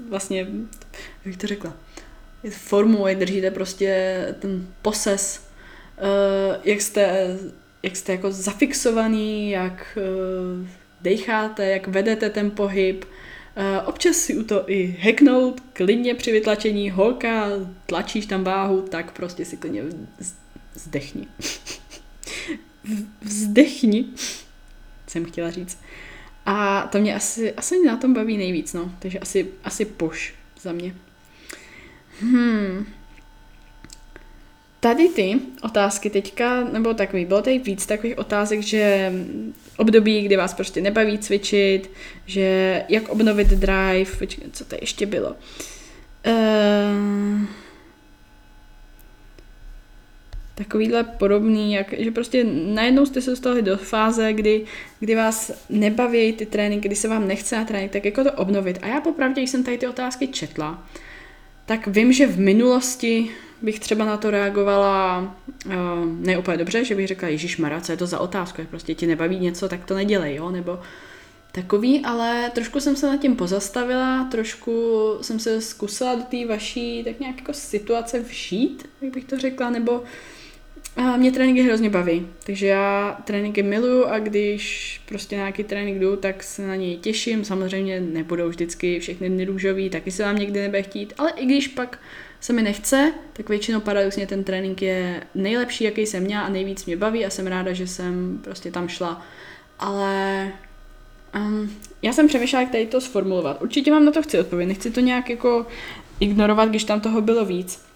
[0.09, 0.47] vlastně,
[1.25, 1.73] jak to řekla,
[2.49, 5.47] formu, jak držíte prostě ten poses,
[6.01, 7.37] uh, jak jste,
[7.83, 10.67] jak jste jako zafixovaný, jak uh,
[11.01, 13.05] decháte, jak vedete ten pohyb,
[13.85, 17.49] občas si u to i heknout, klidně při vytlačení, holka,
[17.85, 19.83] tlačíš tam váhu, tak prostě si klidně
[20.73, 21.27] vzdechni.
[23.21, 24.05] vzdechni,
[25.07, 25.77] jsem chtěla říct.
[26.45, 28.91] A to mě asi, asi na tom baví nejvíc, no.
[28.99, 30.95] Takže asi, asi push za mě.
[32.21, 32.85] Hmm
[34.79, 39.13] tady ty otázky teďka, nebo takový, bylo tady víc takových otázek, že
[39.77, 41.91] období, kdy vás prostě nebaví cvičit,
[42.25, 44.11] že jak obnovit drive,
[44.51, 45.35] co to ještě bylo.
[46.27, 47.45] Uh,
[50.57, 54.65] takovýhle podobný, jak, že prostě najednou jste se dostali do fáze, kdy,
[54.99, 58.79] kdy vás nebaví ty tréninky, kdy se vám nechce na trénink, tak jako to obnovit.
[58.81, 60.87] A já popravdě, když jsem tady ty otázky četla,
[61.65, 63.29] tak vím, že v minulosti
[63.61, 65.19] bych třeba na to reagovala
[65.65, 65.73] uh,
[66.19, 68.95] ne úplně dobře, že bych řekla, Ježíš Mara, co je to za otázka, jak prostě
[68.95, 70.79] ti nebaví něco, tak to nedělej, jo, nebo
[71.51, 77.03] takový, ale trošku jsem se nad tím pozastavila, trošku jsem se zkusila do té vaší
[77.03, 80.03] tak nějak jako situace všít, jak bych to řekla, nebo
[80.97, 85.99] a mě tréninky hrozně baví, takže já tréninky miluju a když prostě na nějaký trénink
[85.99, 87.45] jdu, tak se na něj těším.
[87.45, 91.67] Samozřejmě nebudou vždycky všechny dny růžový, taky se vám někdy nebude chtít, ale i když
[91.67, 91.99] pak
[92.39, 96.85] se mi nechce, tak většinou paradoxně ten trénink je nejlepší, jaký jsem měla a nejvíc
[96.85, 99.25] mě baví a jsem ráda, že jsem prostě tam šla.
[99.79, 100.51] Ale
[101.35, 103.61] um, já jsem přemýšlela, jak tady to sformulovat.
[103.61, 105.65] Určitě vám na to chci odpovědět, nechci to nějak jako
[106.19, 107.86] ignorovat, když tam toho bylo víc.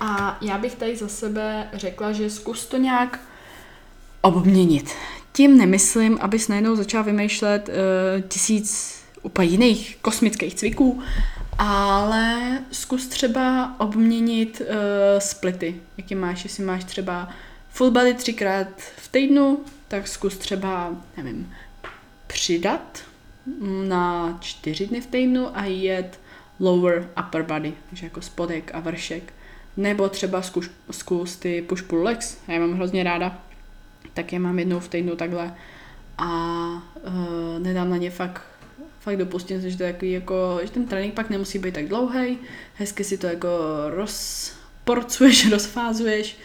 [0.00, 3.20] A já bych tady za sebe řekla, že zkus to nějak
[4.20, 4.94] obměnit.
[5.32, 7.74] Tím nemyslím, abys najednou začal vymýšlet uh,
[8.28, 11.02] tisíc úplně jiných kosmických cviků,
[11.58, 14.66] ale zkus třeba obměnit uh,
[15.18, 15.80] splity.
[15.96, 17.28] Jaký máš, jestli máš třeba
[17.68, 21.54] full body třikrát v týdnu, tak zkus třeba, nevím,
[22.26, 22.98] přidat
[23.88, 26.20] na čtyři dny v týdnu a jet
[26.60, 29.32] lower upper body, takže jako spodek a vršek.
[29.78, 33.42] Nebo třeba zkus, zkus ty push pull legs, já je mám hrozně ráda,
[34.14, 35.54] tak je mám jednou v týdnu takhle.
[36.18, 36.28] A
[37.06, 38.42] uh, nedám na ně fakt
[39.00, 42.38] fakt dopustím, že to je takový jako, že ten trénink pak nemusí být tak dlouhý,
[42.74, 43.48] hezky si to jako
[43.88, 46.38] rozporcuješ, rozfázuješ,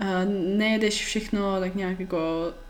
[0.00, 2.18] uh, nejedeš všechno tak nějak jako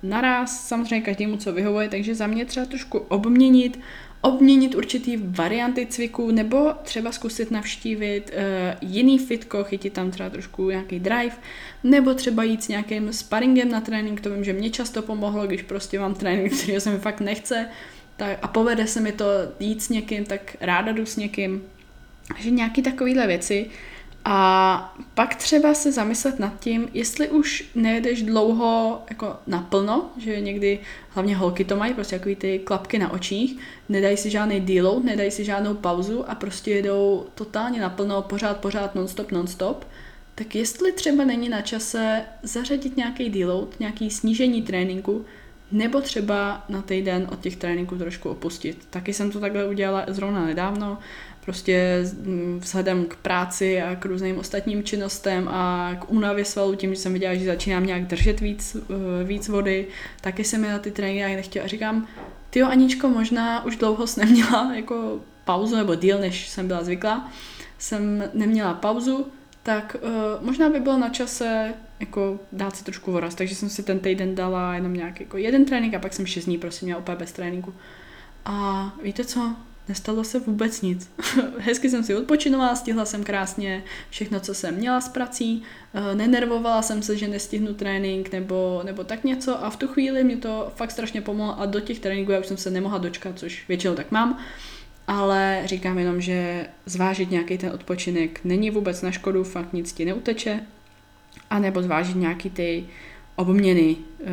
[0.02, 3.80] naraz, samozřejmě každému, co vyhovuje, takže za mě třeba trošku obměnit,
[4.20, 10.70] obměnit určitý varianty cviků, nebo třeba zkusit navštívit uh, jiný fitko, chytit tam třeba trošku
[10.70, 11.36] nějaký drive,
[11.84, 15.62] nebo třeba jít s nějakým sparingem na trénink, to vím, že mě často pomohlo, když
[15.62, 17.68] prostě mám trénink, který se mi fakt nechce,
[18.16, 19.24] tak, a povede se mi to
[19.60, 21.62] jít s někým, tak ráda jdu s někým.
[22.28, 23.70] Takže nějaký takovýhle věci.
[24.24, 30.78] A pak třeba se zamyslet nad tím, jestli už nejedeš dlouho jako naplno, že někdy,
[31.10, 35.30] hlavně holky to mají, prostě takový ty klapky na očích, nedají si žádný deload, nedají
[35.30, 39.84] si žádnou pauzu a prostě jedou totálně naplno, pořád, pořád, nonstop, nonstop,
[40.34, 45.24] tak jestli třeba není na čase zařadit nějaký deload, nějaký snížení tréninku,
[45.72, 48.86] nebo třeba na týden od těch tréninků trošku opustit.
[48.90, 50.98] Taky jsem to takhle udělala zrovna nedávno,
[51.44, 52.04] prostě
[52.58, 57.12] vzhledem k práci a k různým ostatním činnostem a k únavě svalů, tím, že jsem
[57.12, 59.86] viděla, že začínám nějak držet víc, eh, víc vody,
[60.20, 61.64] taky jsem mi na ty tréninky nechtěla.
[61.64, 62.06] A říkám,
[62.50, 67.30] ty Aničko, možná už dlouho jsi neměla jako pauzu, nebo díl, než jsem byla zvyklá,
[67.78, 69.26] jsem neměla pauzu,
[69.62, 73.82] tak uh, možná by bylo na čase jako dát si trošku voraz, takže jsem si
[73.82, 77.00] ten týden dala jenom nějak jako jeden trénink a pak jsem šest dní prostě měla
[77.00, 77.74] úplně bez tréninku.
[78.44, 79.56] A víte co?
[79.88, 81.10] Nestalo se vůbec nic.
[81.58, 85.62] Hezky jsem si odpočinovala, stihla jsem krásně všechno, co jsem měla s prací,
[85.92, 90.24] uh, nenervovala jsem se, že nestihnu trénink nebo, nebo tak něco a v tu chvíli
[90.24, 93.38] mi to fakt strašně pomohlo a do těch tréninků já už jsem se nemohla dočkat,
[93.38, 94.38] což většinou tak mám
[95.10, 100.04] ale říkám jenom, že zvážit nějaký ten odpočinek není vůbec na škodu, fakt nic ti
[100.04, 100.60] neuteče,
[101.50, 102.84] a nebo zvážit nějaký ty
[103.36, 103.96] obměny.
[104.20, 104.26] Eh,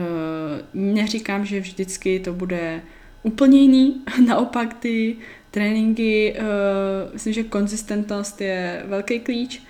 [0.73, 2.81] neříkám, že vždycky to bude
[3.27, 5.15] úplně jiný, naopak ty
[5.51, 6.43] tréninky, eh,
[7.13, 9.61] myslím, že konzistentnost je velký klíč,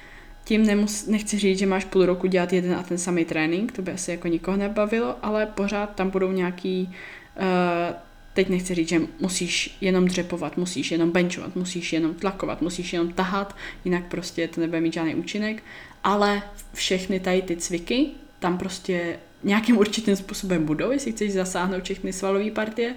[0.43, 3.81] tím nemus, nechci říct, že máš půl roku dělat jeden a ten samý trénink, to
[3.81, 6.89] by asi jako nikoho nebavilo, ale pořád tam budou nějaký
[7.35, 7.95] uh,
[8.33, 13.13] teď nechci říct, že musíš jenom dřepovat, musíš jenom benchovat, musíš jenom tlakovat, musíš jenom
[13.13, 15.63] tahat, jinak prostě to nebude mít žádný účinek,
[16.03, 16.41] ale
[16.73, 18.07] všechny tady ty cviky
[18.39, 22.95] tam prostě nějakým určitým způsobem budou, jestli chceš zasáhnout všechny svalové partie,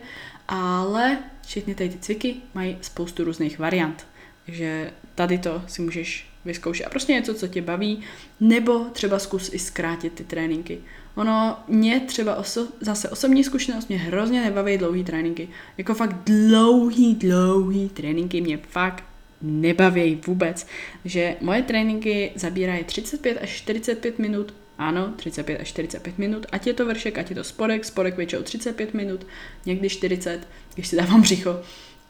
[0.51, 4.07] ale všechny tady ty cviky mají spoustu různých variant.
[4.47, 6.87] Takže tady to si můžeš vyzkoušet.
[6.87, 8.01] A prostě něco, co tě baví,
[8.41, 10.79] nebo třeba zkus i zkrátit ty tréninky.
[11.15, 15.49] Ono mě třeba oso, zase osobní zkušenost mě hrozně nebaví dlouhý tréninky.
[15.79, 19.05] Jako fakt dlouhý, dlouhý tréninky mě fakt
[19.43, 20.67] nebaví vůbec.
[21.05, 26.73] Že moje tréninky zabírají 35 až 45 minut, ano, 35 až 45 minut, ať je
[26.73, 29.27] to vršek, ať je to spodek, spodek většinou 35 minut,
[29.67, 31.61] někdy 40, když si dávám břicho.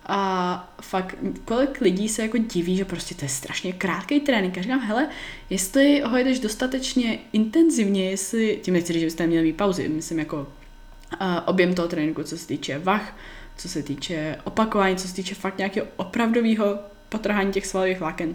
[0.07, 4.59] A fakt, kolik lidí se jako diví, že prostě to je strašně krátký trénink.
[4.59, 5.09] A říkám, hele,
[5.51, 10.19] jestli ho jdeš dostatečně intenzivně, jestli, tím nechci říct, že byste měli mít pauzy, myslím
[10.19, 13.17] jako uh, objem toho tréninku, co se týče vach,
[13.57, 16.79] co se týče opakování, co se týče fakt nějakého opravdového
[17.09, 18.35] potrhání těch svalových vláken,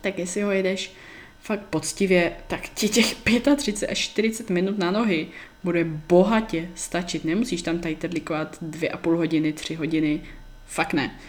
[0.00, 0.92] tak jestli ho jedeš
[1.40, 3.14] fakt poctivě, tak ti těch
[3.56, 5.26] 35 až 40 minut na nohy
[5.64, 7.24] bude bohatě stačit.
[7.24, 10.20] Nemusíš tam tady trlikovat dvě a půl hodiny, tři hodiny,
[10.66, 11.20] fakt ne.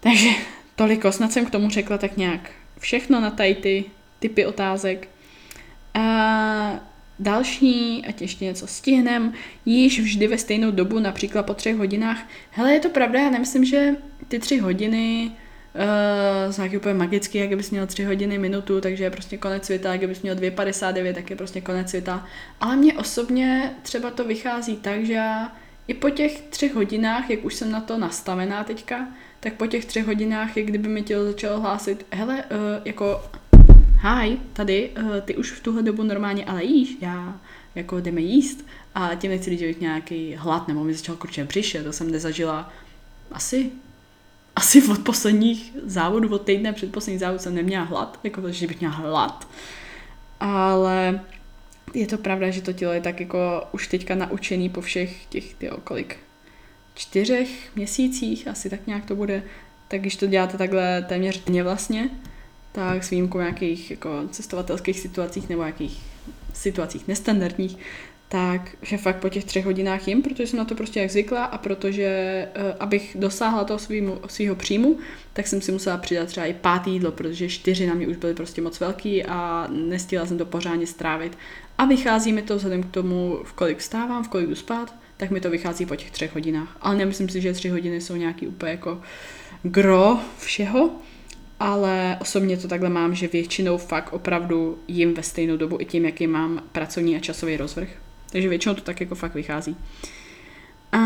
[0.00, 0.28] Takže
[0.76, 3.84] toliko, snad jsem k tomu řekla tak nějak všechno na tady ty
[4.18, 5.08] typy otázek.
[5.94, 6.80] A
[7.18, 9.32] další, ať ještě něco stihnem,
[9.66, 12.28] již vždy ve stejnou dobu, například po třech hodinách.
[12.50, 13.96] Hele, je to pravda, já nemyslím, že
[14.28, 15.30] ty tři hodiny
[15.74, 19.92] uh, jsou úplně magický, jak bys měl tři hodiny minutu, takže je prostě konec světa,
[19.92, 22.26] jak bys měl 2,59, tak je prostě konec světa.
[22.60, 25.52] Ale mně osobně třeba to vychází tak, že já
[25.88, 29.08] i po těch třech hodinách, jak už jsem na to nastavená teďka,
[29.40, 33.24] tak po těch třech hodinách, jak kdyby mi tělo začalo hlásit, hele, uh, jako,
[34.00, 37.40] hi, tady, uh, ty už v tuhle dobu normálně ale jíš, já,
[37.74, 41.92] jako jdeme jíst a tím nechci že nějaký hlad, nebo mi začal kurčet břiše, to
[41.92, 42.72] jsem nezažila
[43.32, 43.70] asi
[44.60, 48.80] asi od posledních závodů, od týdne před poslední závod jsem neměla hlad, jako že bych
[48.80, 49.48] měla hlad.
[50.40, 51.20] Ale
[51.94, 55.54] je to pravda, že to tělo je tak jako už teďka naučený po všech těch,
[55.54, 56.16] tyjo, kolik,
[56.94, 59.42] čtyřech měsících, asi tak nějak to bude,
[59.88, 62.10] tak když to děláte takhle téměř dně vlastně,
[62.72, 66.00] tak s výjimkou nějakých jako cestovatelských situacích nebo nějakých
[66.54, 67.76] situacích nestandardních,
[68.32, 71.44] tak že fakt po těch třech hodinách jim, protože jsem na to prostě jak zvykla
[71.44, 73.78] a protože uh, abych dosáhla toho
[74.26, 74.98] svého příjmu,
[75.32, 78.34] tak jsem si musela přidat třeba i pátý jídlo, protože čtyři na mě už byly
[78.34, 81.38] prostě moc velký a nestihla jsem to pořádně strávit.
[81.78, 85.30] A vychází mi to vzhledem k tomu, v kolik vstávám, v kolik jdu spát, tak
[85.30, 86.76] mi to vychází po těch třech hodinách.
[86.80, 89.00] Ale nemyslím si, že tři hodiny jsou nějaký úplně jako
[89.62, 90.90] gro všeho,
[91.60, 96.04] ale osobně to takhle mám, že většinou fakt opravdu jim ve stejnou dobu i tím,
[96.04, 97.88] jaký mám pracovní a časový rozvrh.
[98.32, 99.76] Takže většinou to tak jako fakt vychází.
[100.92, 100.98] A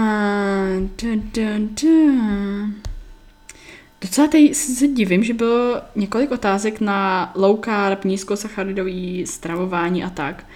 [1.02, 2.84] da, da, da.
[4.00, 10.46] Docela teď se divím, že bylo několik otázek na low carb, nízkosacharidový stravování a tak.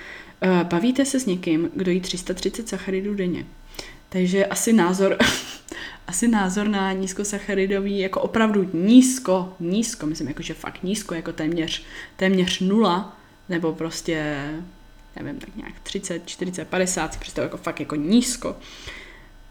[0.41, 3.47] Eh, bavíte se s někým, kdo jí 330 sacharidů denně?
[4.09, 5.17] Takže asi názor,
[6.07, 11.83] asi názor na nízkosacharidový, jako opravdu nízko, nízko, myslím jako, že fakt nízko, jako téměř,
[12.17, 13.17] téměř nula,
[13.49, 14.49] nebo prostě,
[15.23, 18.57] nevím, tak nějak 30, 40, 50, si představu jako fakt jako nízko.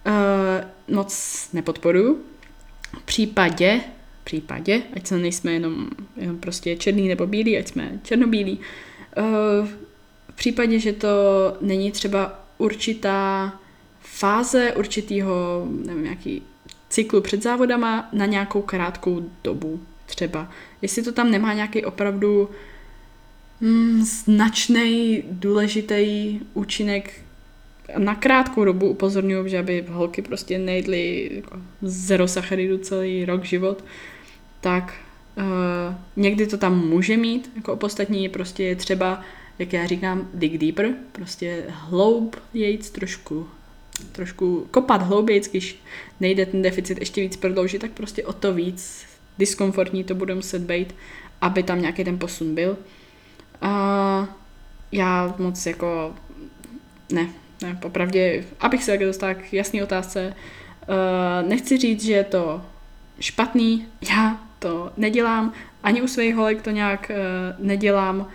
[0.08, 2.22] Uh, moc nepodporuju.
[3.00, 3.82] V případě,
[4.22, 8.60] v případě, ať se nejsme jenom, jenom prostě černý nebo bílý, ať jsme černobílí,
[9.18, 9.68] uh,
[10.30, 11.08] v případě, že to
[11.62, 13.54] není třeba určitá
[14.00, 16.44] fáze určitého, nevím, nějaký
[16.90, 20.52] cyklu před závodama na nějakou krátkou dobu třeba.
[20.82, 22.50] Jestli to tam nemá nějaký opravdu
[23.62, 27.13] mm, značný, důležitý účinek
[27.98, 33.84] na krátkou dobu upozorňuji, že aby holky prostě nejedly jako zero sacharidu celý rok život,
[34.62, 34.93] tak
[35.38, 35.43] uh,
[36.15, 39.22] někdy to tam může mít, jako opostatní prostě je třeba,
[39.60, 43.48] jak já říkám, dig deeper, prostě hloub jejc trošku
[44.12, 45.80] trošku kopat hlouběji, když
[46.20, 49.06] nejde ten deficit ještě víc prodloužit, tak prostě o to víc
[49.38, 50.96] diskomfortní to bude muset být,
[51.41, 52.78] aby tam nějaký ten posun byl.
[53.62, 54.28] A
[54.91, 56.15] já moc jako
[57.12, 57.30] ne,
[57.62, 62.62] ne, popravdě, abych se také dostala k jasné otázce, uh, nechci říct, že je to
[63.20, 68.28] špatný, já to nedělám, ani u svých holek to nějak uh, nedělám,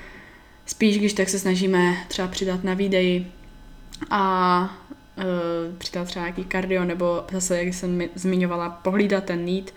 [0.66, 3.26] spíš když tak se snažíme třeba přidat na výdej
[4.10, 4.60] a
[5.16, 5.24] uh,
[5.78, 9.74] přidat třeba nějaký kardio, nebo zase, jak jsem zmiňovala, pohlídat ten need,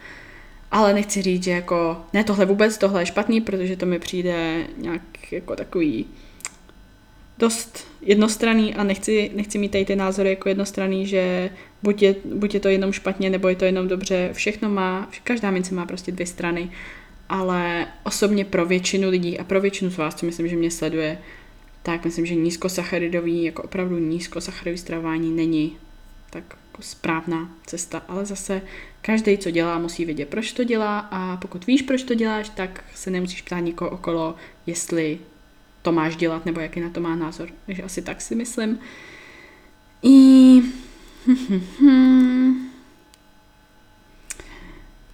[0.72, 4.68] ale nechci říct, že jako, ne tohle vůbec, tohle je špatný, protože to mi přijde
[4.78, 6.06] nějak jako takový
[7.40, 11.50] dost jednostranný a nechci, nechci mít tady ty názory jako jednostranný, že
[11.84, 15.52] buď je, buď je to jenom špatně, nebo je to jenom dobře, všechno má, každá
[15.52, 16.72] mince má prostě dvě strany,
[17.30, 21.18] ale osobně pro většinu lidí a pro většinu z vás, co myslím, že mě sleduje,
[21.84, 25.78] tak myslím, že nízkosacharidový, jako opravdu nízkosacharidový stravování není
[26.30, 28.62] tak jako správná cesta, ale zase
[29.02, 32.84] každý, co dělá, musí vědět, proč to dělá a pokud víš, proč to děláš, tak
[32.96, 34.36] se nemusíš ptát nikoho okolo,
[34.66, 35.20] jestli
[35.82, 37.50] to máš dělat nebo jaký na to má názor.
[37.66, 38.80] Takže asi tak si myslím.
[40.04, 40.62] I...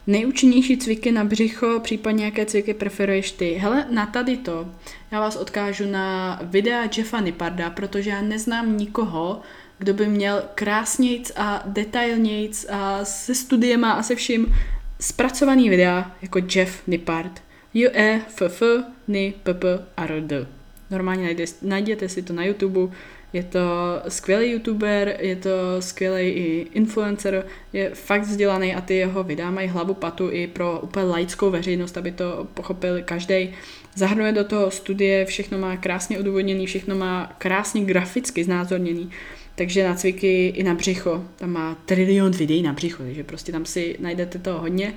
[0.07, 3.53] Nejúčinnější cviky na břicho, případně jaké cviky preferuješ ty?
[3.53, 4.71] Hele, na tady to,
[5.11, 9.41] já vás odkážu na videa Jeffa Niparda, protože já neznám nikoho,
[9.81, 14.55] kdo by měl krásnějc a detailnějc a se studiema a se vším
[14.99, 17.41] zpracovaný videa jako Jeff Nipard.
[17.73, 18.61] J E F F
[19.07, 20.47] N P P R D.
[20.91, 22.95] Normálně najde, najděte si to na YouTube,
[23.33, 23.59] je to
[24.07, 29.67] skvělý youtuber, je to skvělý i influencer, je fakt vzdělaný a ty jeho videa mají
[29.67, 33.49] hlavu patu i pro úplně laickou veřejnost, aby to pochopil každý.
[33.95, 39.11] Zahrnuje do toho studie, všechno má krásně odůvodněný, všechno má krásně graficky znázorněný.
[39.55, 43.65] Takže na cviky i na břicho, tam má trilion videí na břicho, takže prostě tam
[43.65, 44.93] si najdete toho hodně.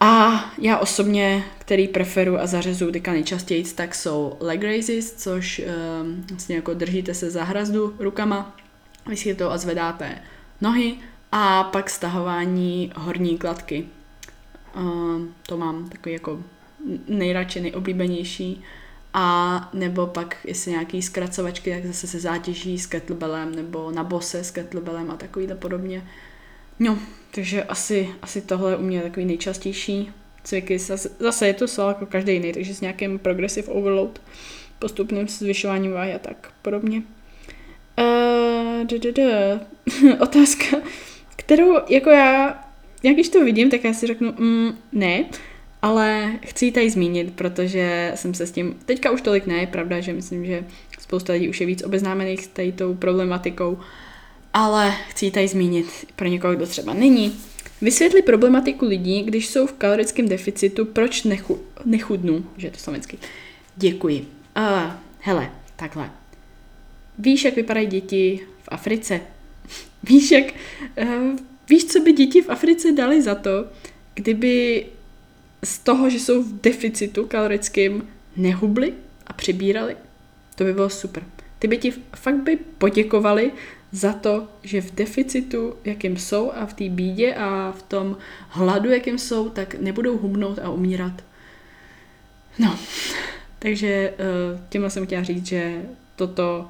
[0.00, 5.62] A já osobně, který preferu a zařezu teďka nejčastěji, tak jsou leg raises, což
[6.02, 8.56] um, vlastně jako držíte se za hrazdu rukama,
[9.24, 10.18] vy to a zvedáte
[10.60, 10.94] nohy
[11.32, 13.86] a pak stahování horní kladky.
[14.76, 16.42] Um, to mám takový jako
[17.08, 18.62] nejradši, nejoblíbenější.
[19.18, 24.44] A nebo pak, jestli nějaký zkracovačky, tak zase se zátěží s kettlebellem nebo na bose
[24.44, 26.08] s kettlebellem a takovýhle podobně.
[26.78, 26.98] No,
[27.30, 30.10] takže asi, asi tohle u mě je takový nejčastější
[30.44, 30.78] cviky.
[30.78, 34.20] Zase, zase je to sval jako každý jiný, takže s nějakým progressive overload,
[34.78, 37.02] postupným zvyšováním váhy a tak podobně.
[37.98, 38.86] Uh,
[40.20, 40.76] Otázka,
[41.36, 42.66] kterou jako já
[43.02, 45.24] jak když to vidím, tak já si řeknu, mm, ne,
[45.86, 49.66] ale chci ji tady zmínit, protože jsem se s tím, teďka už tolik ne, je
[49.66, 50.64] pravda, že myslím, že
[50.98, 53.78] spousta lidí už je víc obeznámených s tady tou problematikou,
[54.52, 57.36] ale chci ji tady zmínit pro někoho, kdo třeba není.
[57.80, 63.18] Vysvětli problematiku lidí, když jsou v kalorickém deficitu, proč nechu, nechudnu, že je to slovenský.
[63.76, 64.26] Děkuji.
[64.56, 66.10] Uh, hele, takhle.
[67.18, 69.20] Víš, jak vypadají děti v Africe?
[70.02, 70.44] víš, jak,
[71.02, 71.36] uh,
[71.68, 73.64] víš, co by děti v Africe dali za to,
[74.14, 74.86] kdyby
[75.66, 78.94] z toho, že jsou v deficitu kalorickým, nehubli
[79.26, 79.96] a přibírali?
[80.54, 81.22] To by bylo super.
[81.58, 83.52] Ty by ti fakt by poděkovali
[83.92, 88.16] za to, že v deficitu, jakým jsou a v té bídě a v tom
[88.48, 91.24] hladu, jakým jsou, tak nebudou hubnout a umírat.
[92.58, 92.78] No,
[93.58, 94.14] takže eh,
[94.68, 95.82] tímhle jsem chtěla říct, že
[96.16, 96.68] toto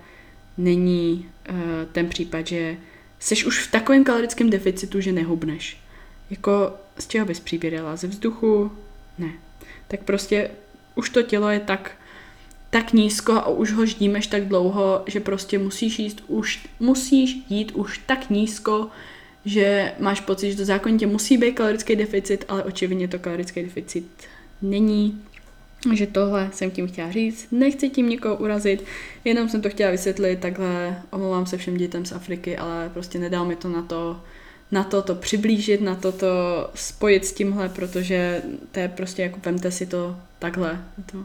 [0.59, 1.53] není eh,
[1.93, 2.77] ten případ, že
[3.19, 5.81] jsi už v takovém kalorickém deficitu, že nehubneš.
[6.31, 7.97] Jako z čeho bys přibírala?
[7.97, 8.71] Ze vzduchu?
[9.19, 9.33] Ne.
[9.89, 10.51] Tak prostě
[10.95, 11.91] už to tělo je tak
[12.71, 17.73] tak nízko a už ho ždímeš tak dlouho, že prostě musíš jíst už, musíš jít
[17.73, 18.89] už tak nízko,
[19.45, 24.07] že máš pocit, že to zákonitě musí být kalorický deficit, ale očividně to kalorický deficit
[24.63, 25.23] není.
[25.93, 27.49] že tohle jsem tím chtěla říct.
[27.53, 28.85] Nechci tím někoho urazit,
[29.25, 31.03] jenom jsem to chtěla vysvětlit takhle.
[31.11, 34.21] Omlouvám se všem dětem z Afriky, ale prostě nedal mi to na to,
[34.71, 36.27] na to to přiblížit, na to to
[36.75, 38.43] spojit s tímhle, protože
[38.73, 40.85] to je prostě jako vemte si to takhle.
[41.13, 41.25] To,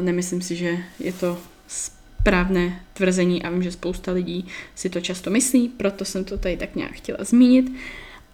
[0.00, 5.30] Nemyslím si, že je to správné tvrzení a vím, že spousta lidí si to často
[5.30, 7.72] myslí, proto jsem to tady tak nějak chtěla zmínit.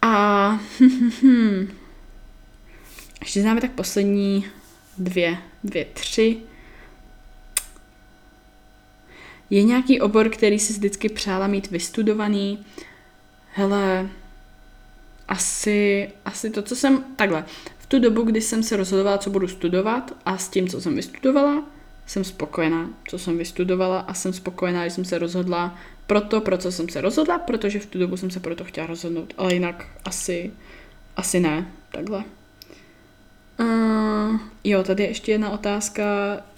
[0.03, 0.51] A
[3.21, 4.47] ještě známe tak poslední
[4.99, 6.37] dvě, dvě, tři.
[9.51, 12.59] Je nějaký obor, který si vždycky přála mít vystudovaný?
[13.53, 14.09] Hele,
[15.29, 17.45] asi, asi to, co jsem, takhle,
[17.91, 21.65] tu dobu, kdy jsem se rozhodovala, co budu studovat a s tím, co jsem vystudovala,
[22.07, 26.59] jsem spokojená, co jsem vystudovala a jsem spokojená, že jsem se rozhodla pro to, pro
[26.59, 29.55] co jsem se rozhodla, protože v tu dobu jsem se pro to chtěla rozhodnout, ale
[29.55, 30.51] jinak asi,
[31.17, 32.25] asi ne, takhle.
[33.61, 36.03] Uh, jo, tady je ještě jedna otázka,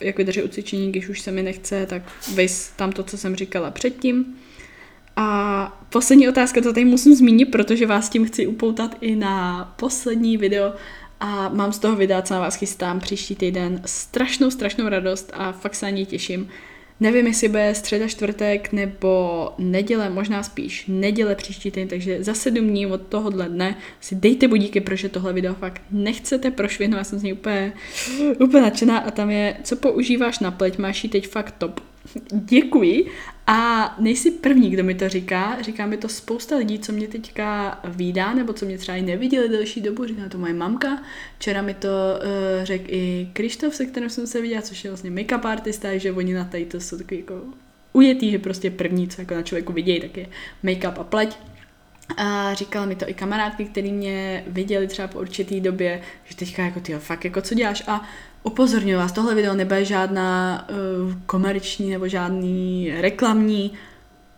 [0.00, 0.48] jak vydržet u
[0.90, 2.02] když už se mi nechce, tak
[2.34, 4.38] vys tam to, co jsem říkala předtím.
[5.16, 10.36] A poslední otázka, to tady musím zmínit, protože vás tím chci upoutat i na poslední
[10.36, 10.72] video,
[11.24, 15.52] a mám z toho videa, co na vás chystám příští týden, strašnou, strašnou radost a
[15.52, 16.48] fakt se na ní těším.
[17.00, 22.68] Nevím, jestli bude středa, čtvrtek nebo neděle, možná spíš neděle příští týden, takže za sedm
[22.68, 27.18] dní od tohohle dne si dejte budíky, protože tohle video fakt nechcete prošvihnout, já jsem
[27.18, 27.72] z něj úplně,
[28.40, 31.80] úplně nadšená a tam je, co používáš na pleť, máš ji teď fakt top.
[32.32, 33.06] Děkuji.
[33.46, 37.80] A nejsi první, kdo mi to říká, říká mi to spousta lidí, co mě teďka
[37.84, 41.02] vídá, nebo co mě třeba i neviděli delší dobu, říká to moje mamka,
[41.38, 45.10] včera mi to uh, řekl i Krištof, se kterým jsem se viděla, což je vlastně
[45.10, 47.40] make-up artista, že oni na tady to jsou takový jako
[47.92, 50.26] ujetý, že prostě první, co jako na člověku vidějí, tak je
[50.64, 51.38] make-up a pleť.
[52.16, 56.64] A říkala mi to i kamarádky, který mě viděli třeba po určitý době, že teďka
[56.64, 57.82] jako ty fakt jako co děláš?
[57.86, 58.08] A
[58.42, 63.72] upozorňuji vás, tohle video nebude žádná uh, komerční nebo žádný reklamní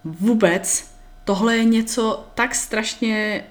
[0.05, 0.91] vůbec.
[1.25, 3.45] Tohle je něco tak strašně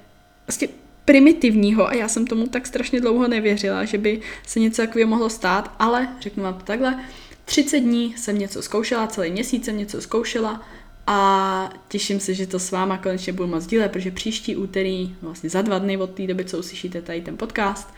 [0.48, 0.68] vlastně
[1.06, 5.30] primitivního a já jsem tomu tak strašně dlouho nevěřila, že by se něco takového mohlo
[5.30, 7.04] stát, ale řeknu vám to takhle,
[7.46, 10.62] 30 dní jsem něco zkoušela, celý měsíc jsem něco zkoušela
[11.08, 15.50] a těším se, že to s váma konečně budu moc dílet, protože příští úterý, vlastně
[15.50, 17.94] za dva dny od té doby, co uslyšíte tady ten podcast,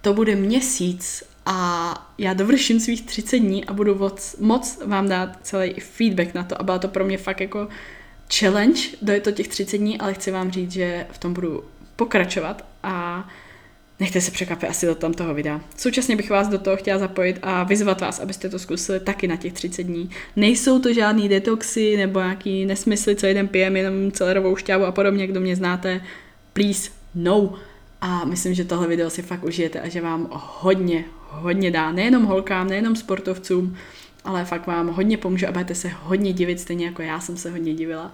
[0.00, 5.38] to bude měsíc a já dovrším svých 30 dní a budu moc, moc vám dát
[5.42, 7.68] celý feedback na to a byla to pro mě fakt jako
[8.38, 11.64] challenge, do to těch 30 dní, ale chci vám říct, že v tom budu
[11.96, 13.28] pokračovat a
[14.00, 15.60] nechte se překvapit asi do tam toho videa.
[15.76, 19.36] Současně bych vás do toho chtěla zapojit a vyzvat vás, abyste to zkusili taky na
[19.36, 20.10] těch 30 dní.
[20.36, 25.26] Nejsou to žádný detoxy nebo nějaký nesmysly, co jeden pijem, jenom celerovou šťávu a podobně,
[25.26, 26.00] kdo mě znáte.
[26.52, 27.54] Please, no.
[28.00, 31.92] A myslím, že tohle video si fakt užijete a že vám hodně, hodně dá.
[31.92, 33.76] Nejenom holkám, nejenom sportovcům,
[34.24, 37.50] ale fakt vám hodně pomůže a budete se hodně divit, stejně jako já jsem se
[37.50, 38.12] hodně divila.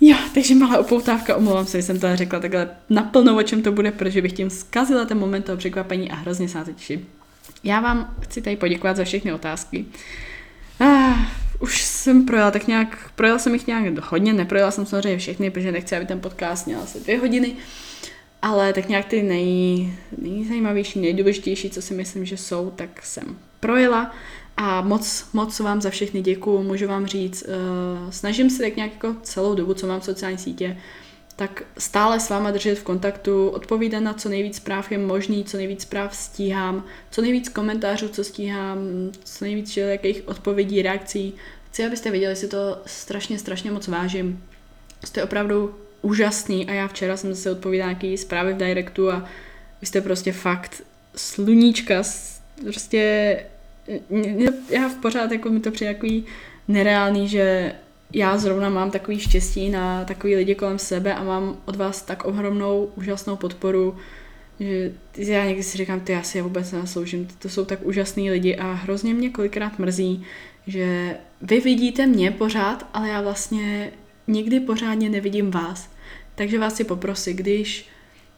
[0.00, 3.72] Jo, takže malá upoutávka, omlouvám se, že jsem to řekla takhle naplno, o čem to
[3.72, 7.06] bude, protože bych tím zkazila ten moment toho překvapení a hrozně se na to těším.
[7.64, 9.84] Já vám chci tady poděkovat za všechny otázky.
[10.80, 11.14] Ah,
[11.60, 15.72] už jsem projela tak nějak, projela jsem jich nějak hodně, neprojela jsem samozřejmě všechny, protože
[15.72, 17.56] nechci, aby ten podcast měl asi dvě hodiny,
[18.44, 24.14] ale tak nějak ty nej, nejzajímavější, nejdůležitější, co si myslím, že jsou, tak jsem projela.
[24.56, 28.92] A moc, moc vám za všechny děkuju, můžu vám říct, uh, snažím se tak nějak
[28.92, 30.76] jako celou dobu, co mám v sociální sítě,
[31.36, 35.56] tak stále s váma držet v kontaktu, odpovídat na co nejvíc zpráv je možný, co
[35.56, 38.78] nejvíc zpráv stíhám, co nejvíc komentářů, co stíhám,
[39.24, 41.34] co nejvíc jakých odpovědí, reakcí.
[41.70, 44.44] Chci, abyste viděli, si to strašně, strašně moc vážím.
[45.04, 45.74] Jste opravdu
[46.04, 49.24] úžasný a já včera jsem zase odpovídala nějaký zprávy v directu a
[49.80, 50.82] vy jste prostě fakt
[51.16, 52.02] sluníčka,
[52.62, 53.36] prostě
[54.70, 56.24] já v pořád jako mi to přijde takový
[56.68, 57.72] nereálný, že
[58.12, 62.24] já zrovna mám takový štěstí na takový lidi kolem sebe a mám od vás tak
[62.24, 63.96] ohromnou, úžasnou podporu,
[65.18, 68.30] že já někdy si říkám, ty já si je vůbec nenasloužím, to jsou tak úžasný
[68.30, 70.24] lidi a hrozně mě kolikrát mrzí,
[70.66, 73.92] že vy vidíte mě pořád, ale já vlastně
[74.26, 75.93] nikdy pořádně nevidím vás.
[76.34, 77.88] Takže vás si poprosím, když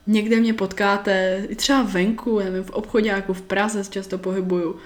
[0.06, 4.76] někde mě potkáte, třeba venku, nevím, v obchodáku, v Praze se často pohybuju,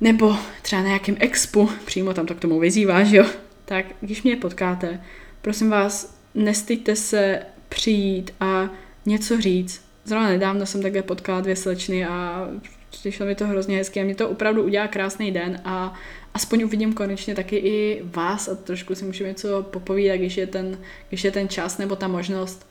[0.00, 3.26] nebo třeba na nějakém expu, přímo tam to k tomu vyzývá, že jo,
[3.64, 5.00] tak když mě potkáte,
[5.42, 8.70] prosím vás, nestyďte se přijít a
[9.06, 9.84] něco říct.
[10.04, 12.48] Zrovna nedávno jsem takhle potkala dvě slečny a
[12.90, 15.94] přišlo mi to hrozně hezky a mě to opravdu udělá krásný den a
[16.36, 20.78] aspoň uvidím konečně taky i vás a trošku si můžeme něco popovídat, když je ten,
[21.08, 22.66] když je ten čas nebo ta možnost.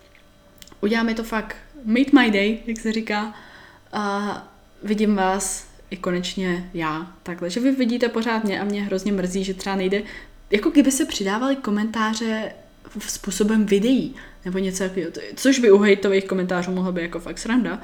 [0.81, 1.55] Udělá mi to fakt
[1.85, 3.33] made my day, jak se říká,
[3.93, 4.53] a
[4.83, 7.15] vidím vás i konečně já.
[7.23, 10.03] Takhle, že vy vidíte pořád mě a mě hrozně mrzí, že třeba nejde
[10.51, 12.51] jako kdyby se přidávaly komentáře
[12.99, 17.81] způsobem videí, nebo něco takového, což by u hejtových komentářů mohlo být jako fakt sranda,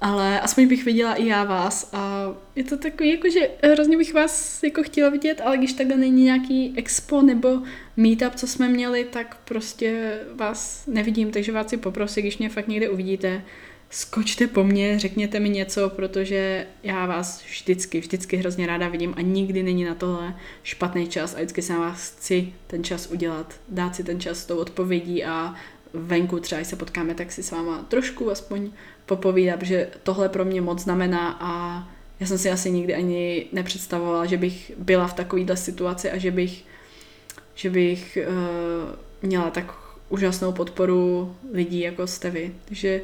[0.00, 4.14] ale aspoň bych viděla i já vás a je to takový, jako že hrozně bych
[4.14, 7.58] vás jako chtěla vidět, ale když takhle není nějaký expo nebo
[7.96, 12.68] meetup, co jsme měli, tak prostě vás nevidím, takže vás si poprosím, když mě fakt
[12.68, 13.42] někde uvidíte,
[13.90, 19.20] skočte po mně, řekněte mi něco, protože já vás vždycky, vždycky hrozně ráda vidím a
[19.20, 23.54] nikdy není na tohle špatný čas a vždycky se na vás chci ten čas udělat,
[23.68, 25.54] dát si ten čas s tou odpovědí a
[25.94, 28.70] venku třeba, když se potkáme, tak si s váma trošku aspoň
[29.06, 31.82] popovídat, protože tohle pro mě moc znamená a
[32.20, 36.30] já jsem si asi nikdy ani nepředstavovala, že bych byla v takovéhle situaci a že
[36.30, 36.64] bych,
[37.54, 39.74] že bych uh, měla tak
[40.08, 42.54] úžasnou podporu lidí, jako jste vy.
[42.64, 43.02] Takže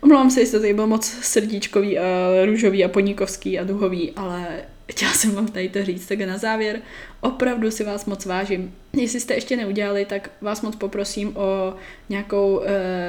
[0.00, 2.04] omlouvám se, jestli to tady bylo moc srdíčkový a
[2.44, 6.06] růžový a poníkovský a duhový, ale chtěla jsem vám tady to říct.
[6.06, 6.80] Tak na závěr,
[7.20, 8.74] opravdu si vás moc vážím.
[8.92, 11.74] Jestli jste ještě neudělali, tak vás moc poprosím o
[12.08, 12.64] nějakou uh,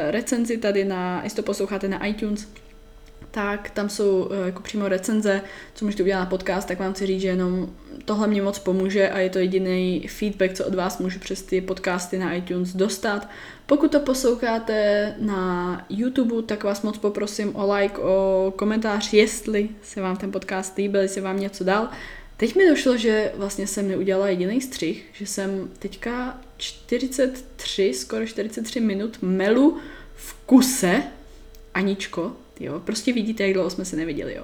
[0.08, 2.48] recenzi tady na, jestli to posloucháte na iTunes,
[3.32, 5.42] tak tam jsou uh, jako přímo recenze,
[5.74, 7.76] co můžete udělat na podcast, tak vám chci říct, že jenom
[8.06, 11.62] tohle mě moc pomůže a je to jediný feedback, co od vás můžu přes ty
[11.62, 13.30] podcasty na iTunes dostat.
[13.66, 20.02] Pokud to posloucháte na YouTube, tak vás moc poprosím o like, o komentář, jestli se
[20.02, 21.90] vám ten podcast líbil, jestli vám něco dal.
[22.38, 28.80] Teď mi došlo, že vlastně jsem neudělala jediný střih, že jsem teďka 43, skoro 43
[28.80, 29.78] minut melu
[30.16, 31.04] v kuse.
[31.74, 34.44] Aničko, jo, prostě vidíte, jak dlouho jsme se neviděli, jo.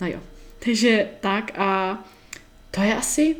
[0.00, 0.20] No jo,
[0.64, 1.98] takže tak a
[2.70, 3.36] to je asi,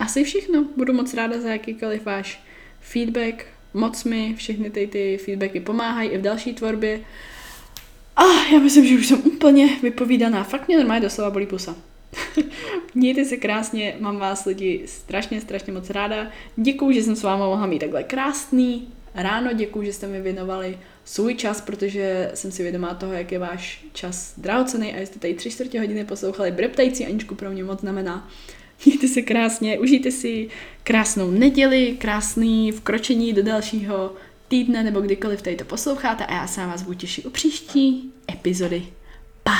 [0.00, 0.64] asi všechno.
[0.76, 2.42] Budu moc ráda za jakýkoliv váš
[2.80, 3.46] feedback.
[3.74, 7.00] Moc mi všechny ty, ty feedbacky pomáhají i v další tvorbě.
[8.16, 10.44] A já myslím, že už jsem úplně vypovídaná.
[10.44, 11.76] Fakt mě normálně doslova bolí pusa.
[12.94, 16.30] Mějte se krásně, mám vás lidi strašně, strašně moc ráda.
[16.56, 20.78] Děkuju, že jsem s váma mohla mít takhle krásný ráno, děkuju, že jste mi věnovali
[21.04, 25.34] svůj čas, protože jsem si vědomá toho, jak je váš čas drahocený a jste tady
[25.34, 28.30] tři čtvrtě hodiny poslouchali breptající Aničku pro mě moc znamená.
[28.84, 30.48] Mějte se krásně, užijte si
[30.84, 34.12] krásnou neděli, krásný vkročení do dalšího
[34.48, 38.82] týdne nebo kdykoliv tady to posloucháte a já se vás budu těšit u příští epizody.
[39.42, 39.58] Pa!